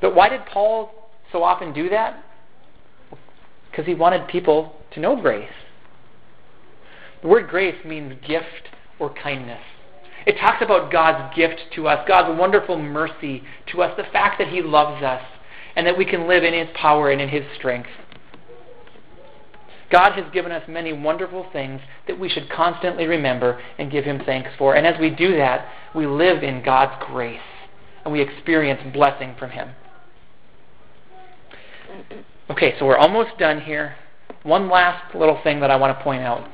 But 0.00 0.14
why 0.14 0.28
did 0.28 0.46
Paul 0.46 1.10
so 1.32 1.42
often 1.42 1.72
do 1.72 1.88
that? 1.88 2.24
Because 3.68 3.84
he 3.84 3.94
wanted 3.94 4.28
people 4.28 4.76
to 4.92 5.00
know 5.00 5.20
grace. 5.20 5.50
The 7.22 7.26
word 7.26 7.48
grace 7.48 7.84
means 7.84 8.14
gift 8.24 8.68
or 9.00 9.12
kindness. 9.12 9.60
It 10.24 10.36
talks 10.38 10.62
about 10.62 10.92
God's 10.92 11.34
gift 11.34 11.62
to 11.74 11.88
us, 11.88 12.06
God's 12.06 12.38
wonderful 12.38 12.80
mercy 12.80 13.42
to 13.72 13.82
us, 13.82 13.92
the 13.96 14.04
fact 14.12 14.38
that 14.38 14.48
He 14.48 14.62
loves 14.62 15.02
us, 15.02 15.22
and 15.74 15.84
that 15.84 15.98
we 15.98 16.04
can 16.04 16.28
live 16.28 16.44
in 16.44 16.54
His 16.54 16.68
power 16.76 17.10
and 17.10 17.20
in 17.20 17.28
His 17.28 17.44
strength. 17.56 17.90
God 19.90 20.12
has 20.12 20.24
given 20.32 20.52
us 20.52 20.62
many 20.68 20.92
wonderful 20.92 21.46
things 21.52 21.80
that 22.06 22.18
we 22.18 22.28
should 22.28 22.50
constantly 22.50 23.06
remember 23.06 23.60
and 23.78 23.90
give 23.90 24.04
Him 24.04 24.20
thanks 24.24 24.50
for. 24.58 24.74
And 24.74 24.86
as 24.86 25.00
we 25.00 25.10
do 25.10 25.36
that, 25.36 25.68
we 25.94 26.06
live 26.06 26.42
in 26.42 26.62
God's 26.62 27.02
grace 27.06 27.40
and 28.04 28.12
we 28.12 28.20
experience 28.20 28.80
blessing 28.92 29.34
from 29.38 29.50
Him. 29.50 29.70
Okay, 32.50 32.74
so 32.78 32.86
we're 32.86 32.98
almost 32.98 33.38
done 33.38 33.60
here. 33.60 33.96
One 34.42 34.68
last 34.68 35.14
little 35.14 35.40
thing 35.42 35.60
that 35.60 35.70
I 35.70 35.76
want 35.76 35.96
to 35.96 36.04
point 36.04 36.22
out. 36.22 36.48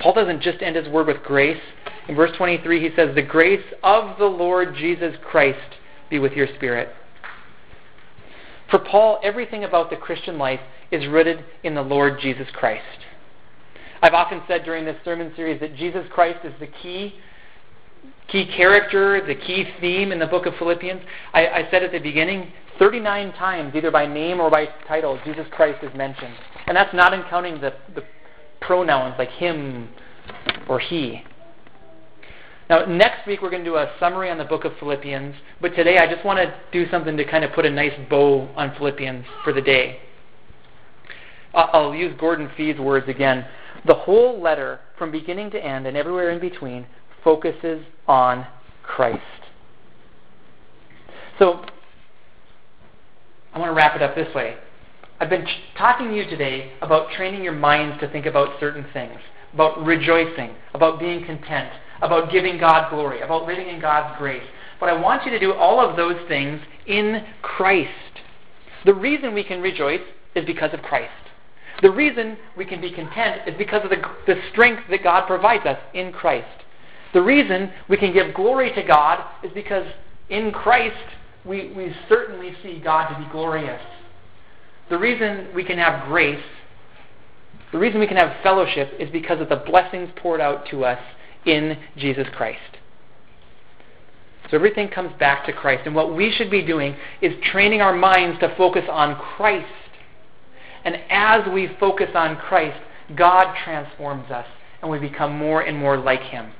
Paul 0.00 0.14
doesn't 0.14 0.42
just 0.42 0.62
end 0.62 0.76
his 0.76 0.88
word 0.88 1.06
with 1.06 1.22
grace. 1.22 1.60
In 2.08 2.14
verse 2.14 2.30
23, 2.36 2.80
he 2.80 2.94
says, 2.94 3.14
The 3.14 3.22
grace 3.22 3.64
of 3.82 4.18
the 4.18 4.26
Lord 4.26 4.74
Jesus 4.74 5.14
Christ 5.24 5.76
be 6.10 6.18
with 6.18 6.32
your 6.32 6.48
spirit. 6.56 6.90
For 8.70 8.78
Paul, 8.78 9.20
everything 9.22 9.64
about 9.64 9.90
the 9.90 9.96
Christian 9.96 10.36
life 10.36 10.60
is 10.94 11.06
rooted 11.08 11.44
in 11.62 11.74
the 11.74 11.82
Lord 11.82 12.20
Jesus 12.20 12.46
Christ. 12.52 12.84
I've 14.02 14.14
often 14.14 14.42
said 14.46 14.64
during 14.64 14.84
this 14.84 14.96
sermon 15.04 15.32
series 15.34 15.60
that 15.60 15.76
Jesus 15.76 16.06
Christ 16.12 16.44
is 16.44 16.52
the 16.60 16.66
key 16.66 17.14
key 18.28 18.46
character, 18.56 19.24
the 19.26 19.34
key 19.34 19.64
theme 19.80 20.12
in 20.12 20.18
the 20.18 20.26
book 20.26 20.46
of 20.46 20.54
Philippians. 20.58 21.02
I, 21.32 21.46
I, 21.46 21.68
said 21.70 21.82
at 21.82 21.92
the 21.92 21.98
beginning, 21.98 22.52
39 22.78 23.32
times, 23.32 23.74
either 23.74 23.90
by 23.90 24.06
name 24.06 24.40
or 24.40 24.50
by 24.50 24.66
title, 24.88 25.18
Jesus 25.24 25.46
Christ 25.50 25.82
is 25.82 25.94
mentioned. 25.94 26.34
And 26.66 26.76
that's 26.76 26.94
not 26.94 27.12
in 27.12 27.22
counting 27.30 27.60
the, 27.60 27.74
the 27.94 28.02
pronouns 28.60 29.14
like 29.18 29.30
him 29.30 29.88
or 30.68 30.78
he. 30.78 31.22
Now, 32.70 32.86
next 32.86 33.26
week 33.26 33.42
we're 33.42 33.50
going 33.50 33.64
to 33.64 33.70
do 33.70 33.76
a 33.76 33.92
summary 34.00 34.30
on 34.30 34.38
the 34.38 34.44
book 34.44 34.64
of 34.64 34.72
Philippians, 34.80 35.34
but 35.60 35.74
today 35.74 35.98
I 35.98 36.12
just 36.12 36.24
want 36.24 36.38
to 36.38 36.54
do 36.72 36.90
something 36.90 37.16
to 37.16 37.24
kind 37.24 37.44
of 37.44 37.52
put 37.52 37.66
a 37.66 37.70
nice 37.70 37.92
bow 38.08 38.48
on 38.56 38.74
Philippians 38.76 39.26
for 39.44 39.52
the 39.52 39.60
day. 39.60 40.00
I'll 41.54 41.94
use 41.94 42.14
Gordon 42.18 42.50
Fee's 42.56 42.78
words 42.78 43.08
again. 43.08 43.46
The 43.86 43.94
whole 43.94 44.40
letter, 44.40 44.80
from 44.98 45.10
beginning 45.10 45.50
to 45.52 45.64
end 45.64 45.86
and 45.86 45.96
everywhere 45.96 46.30
in 46.30 46.40
between, 46.40 46.86
focuses 47.22 47.84
on 48.06 48.46
Christ. 48.82 49.20
So, 51.38 51.64
I 53.52 53.58
want 53.58 53.70
to 53.70 53.74
wrap 53.74 53.94
it 53.96 54.02
up 54.02 54.14
this 54.14 54.32
way. 54.34 54.56
I've 55.20 55.30
been 55.30 55.46
talking 55.78 56.08
to 56.08 56.16
you 56.16 56.24
today 56.24 56.72
about 56.82 57.10
training 57.12 57.42
your 57.42 57.52
minds 57.52 58.00
to 58.00 58.08
think 58.08 58.26
about 58.26 58.58
certain 58.58 58.84
things, 58.92 59.18
about 59.52 59.84
rejoicing, 59.84 60.54
about 60.74 60.98
being 60.98 61.24
content, 61.24 61.70
about 62.02 62.32
giving 62.32 62.58
God 62.58 62.90
glory, 62.90 63.20
about 63.20 63.46
living 63.46 63.68
in 63.68 63.80
God's 63.80 64.16
grace. 64.18 64.42
But 64.80 64.88
I 64.88 65.00
want 65.00 65.24
you 65.24 65.30
to 65.30 65.38
do 65.38 65.52
all 65.52 65.80
of 65.80 65.96
those 65.96 66.16
things 66.28 66.60
in 66.86 67.24
Christ. 67.42 67.90
The 68.84 68.94
reason 68.94 69.34
we 69.34 69.44
can 69.44 69.60
rejoice 69.60 70.02
is 70.34 70.44
because 70.44 70.74
of 70.74 70.82
Christ. 70.82 71.12
The 71.84 71.90
reason 71.90 72.38
we 72.56 72.64
can 72.64 72.80
be 72.80 72.90
content 72.90 73.42
is 73.46 73.54
because 73.58 73.84
of 73.84 73.90
the, 73.90 74.02
the 74.26 74.40
strength 74.50 74.84
that 74.88 75.02
God 75.02 75.26
provides 75.26 75.66
us 75.66 75.78
in 75.92 76.12
Christ. 76.12 76.64
The 77.12 77.20
reason 77.20 77.70
we 77.90 77.98
can 77.98 78.14
give 78.14 78.32
glory 78.32 78.72
to 78.72 78.82
God 78.82 79.22
is 79.42 79.52
because 79.52 79.86
in 80.30 80.50
Christ 80.50 80.96
we, 81.44 81.74
we 81.74 81.94
certainly 82.08 82.54
see 82.62 82.80
God 82.82 83.12
to 83.12 83.22
be 83.22 83.30
glorious. 83.30 83.82
The 84.88 84.96
reason 84.96 85.48
we 85.54 85.62
can 85.62 85.76
have 85.76 86.08
grace, 86.08 86.42
the 87.70 87.78
reason 87.78 88.00
we 88.00 88.06
can 88.06 88.16
have 88.16 88.42
fellowship 88.42 88.94
is 88.98 89.10
because 89.10 89.42
of 89.42 89.50
the 89.50 89.56
blessings 89.56 90.08
poured 90.16 90.40
out 90.40 90.66
to 90.70 90.86
us 90.86 91.00
in 91.44 91.76
Jesus 91.98 92.26
Christ. 92.34 92.78
So 94.50 94.56
everything 94.56 94.88
comes 94.88 95.12
back 95.18 95.44
to 95.44 95.52
Christ. 95.52 95.82
And 95.84 95.94
what 95.94 96.16
we 96.16 96.32
should 96.32 96.50
be 96.50 96.62
doing 96.62 96.96
is 97.20 97.34
training 97.52 97.82
our 97.82 97.94
minds 97.94 98.40
to 98.40 98.54
focus 98.56 98.84
on 98.90 99.16
Christ. 99.36 99.66
And 100.84 100.96
as 101.08 101.48
we 101.52 101.70
focus 101.80 102.10
on 102.14 102.36
Christ, 102.36 102.78
God 103.16 103.54
transforms 103.64 104.30
us 104.30 104.46
and 104.82 104.90
we 104.90 104.98
become 104.98 105.36
more 105.36 105.62
and 105.62 105.78
more 105.78 105.96
like 105.96 106.20
Him. 106.20 106.52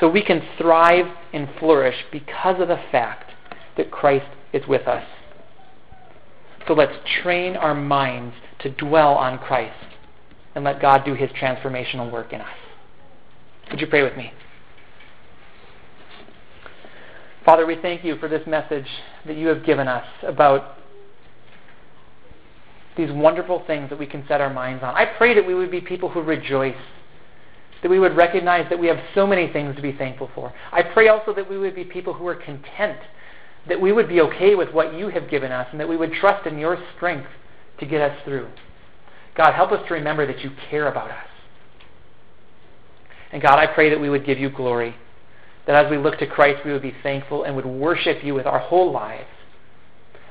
So 0.00 0.08
we 0.08 0.22
can 0.22 0.42
thrive 0.58 1.06
and 1.32 1.48
flourish 1.58 1.96
because 2.10 2.60
of 2.60 2.68
the 2.68 2.80
fact 2.90 3.32
that 3.76 3.90
Christ 3.90 4.26
is 4.52 4.66
with 4.66 4.86
us. 4.86 5.04
So 6.66 6.74
let's 6.74 6.96
train 7.22 7.56
our 7.56 7.74
minds 7.74 8.34
to 8.60 8.70
dwell 8.70 9.14
on 9.14 9.38
Christ 9.38 9.86
and 10.54 10.64
let 10.64 10.80
God 10.80 11.04
do 11.04 11.14
His 11.14 11.30
transformational 11.30 12.10
work 12.10 12.32
in 12.32 12.40
us. 12.40 12.56
Would 13.70 13.80
you 13.80 13.86
pray 13.86 14.02
with 14.02 14.16
me? 14.16 14.32
Father, 17.44 17.66
we 17.66 17.76
thank 17.76 18.04
you 18.04 18.16
for 18.16 18.28
this 18.28 18.46
message 18.46 18.86
that 19.26 19.36
you 19.36 19.48
have 19.48 19.66
given 19.66 19.86
us 19.86 20.06
about 20.22 20.78
these 22.96 23.10
wonderful 23.10 23.62
things 23.66 23.90
that 23.90 23.98
we 23.98 24.06
can 24.06 24.24
set 24.28 24.40
our 24.40 24.52
minds 24.52 24.82
on. 24.82 24.94
I 24.94 25.06
pray 25.06 25.34
that 25.34 25.46
we 25.46 25.54
would 25.54 25.70
be 25.70 25.80
people 25.80 26.08
who 26.08 26.22
rejoice, 26.22 26.76
that 27.82 27.88
we 27.88 27.98
would 27.98 28.16
recognize 28.16 28.66
that 28.70 28.78
we 28.78 28.86
have 28.86 28.98
so 29.14 29.26
many 29.26 29.52
things 29.52 29.76
to 29.76 29.82
be 29.82 29.92
thankful 29.92 30.30
for. 30.34 30.52
I 30.72 30.82
pray 30.82 31.08
also 31.08 31.34
that 31.34 31.48
we 31.48 31.58
would 31.58 31.74
be 31.74 31.84
people 31.84 32.14
who 32.14 32.26
are 32.26 32.36
content, 32.36 32.98
that 33.68 33.80
we 33.80 33.92
would 33.92 34.08
be 34.08 34.20
okay 34.20 34.54
with 34.54 34.72
what 34.72 34.94
you 34.94 35.08
have 35.08 35.28
given 35.28 35.52
us, 35.52 35.66
and 35.70 35.80
that 35.80 35.88
we 35.88 35.96
would 35.96 36.12
trust 36.12 36.46
in 36.46 36.58
your 36.58 36.78
strength 36.96 37.28
to 37.80 37.86
get 37.86 38.00
us 38.00 38.16
through. 38.24 38.48
God, 39.36 39.52
help 39.54 39.72
us 39.72 39.86
to 39.88 39.94
remember 39.94 40.26
that 40.26 40.40
you 40.44 40.50
care 40.70 40.88
about 40.88 41.10
us. 41.10 41.26
And 43.32 43.42
God, 43.42 43.58
I 43.58 43.66
pray 43.66 43.90
that 43.90 44.00
we 44.00 44.08
would 44.08 44.24
give 44.24 44.38
you 44.38 44.48
glory 44.48 44.94
that 45.66 45.84
as 45.84 45.90
we 45.90 45.96
look 45.96 46.18
to 46.18 46.26
Christ, 46.26 46.64
we 46.64 46.72
would 46.72 46.82
be 46.82 46.94
thankful 47.02 47.44
and 47.44 47.56
would 47.56 47.66
worship 47.66 48.22
you 48.22 48.34
with 48.34 48.46
our 48.46 48.58
whole 48.58 48.92
lives. 48.92 49.24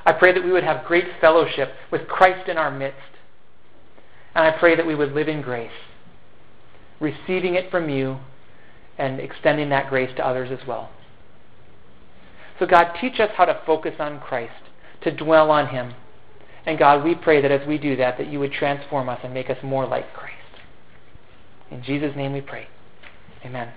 I 0.06 0.12
pray 0.14 0.34
that 0.34 0.44
we 0.44 0.52
would 0.52 0.64
have 0.64 0.86
great 0.86 1.06
fellowship 1.22 1.74
with 1.92 2.08
Christ 2.08 2.50
in 2.50 2.58
our 2.58 2.72
midst. 2.72 3.00
And 4.36 4.46
I 4.46 4.58
pray 4.58 4.76
that 4.76 4.86
we 4.86 4.96
would 4.96 5.14
live 5.14 5.28
in 5.28 5.42
grace, 5.42 5.72
receiving 7.00 7.56
it 7.56 7.70
from 7.70 7.90
you 7.90 8.18
and 8.98 9.20
extending 9.20 9.70
that 9.70 9.90
grace 9.90 10.10
to 10.18 10.26
others 10.26 10.50
as 10.52 10.68
well. 10.68 10.90
So, 12.60 12.66
God, 12.66 12.94
teach 13.00 13.20
us 13.20 13.32
how 13.36 13.46
to 13.46 13.62
focus 13.66 13.96
on 14.00 14.20
Christ, 14.20 14.54
to 15.04 15.16
dwell 15.16 15.52
on 15.52 15.68
Him. 15.68 15.94
And 16.66 16.80
God, 16.80 17.04
we 17.04 17.16
pray 17.16 17.42
that 17.42 17.52
as 17.52 17.68
we 17.68 17.78
do 17.78 17.96
that, 17.98 18.18
that 18.18 18.28
you 18.28 18.40
would 18.40 18.54
transform 18.54 19.10
us 19.10 19.20
and 19.24 19.34
make 19.34 19.50
us 19.50 19.58
more 19.64 19.86
like 19.86 20.14
Christ. 20.14 20.36
In 21.72 21.84
Jesus' 21.84 22.16
name 22.16 22.34
we 22.34 22.42
pray. 22.42 22.68
Amen. 23.46 23.74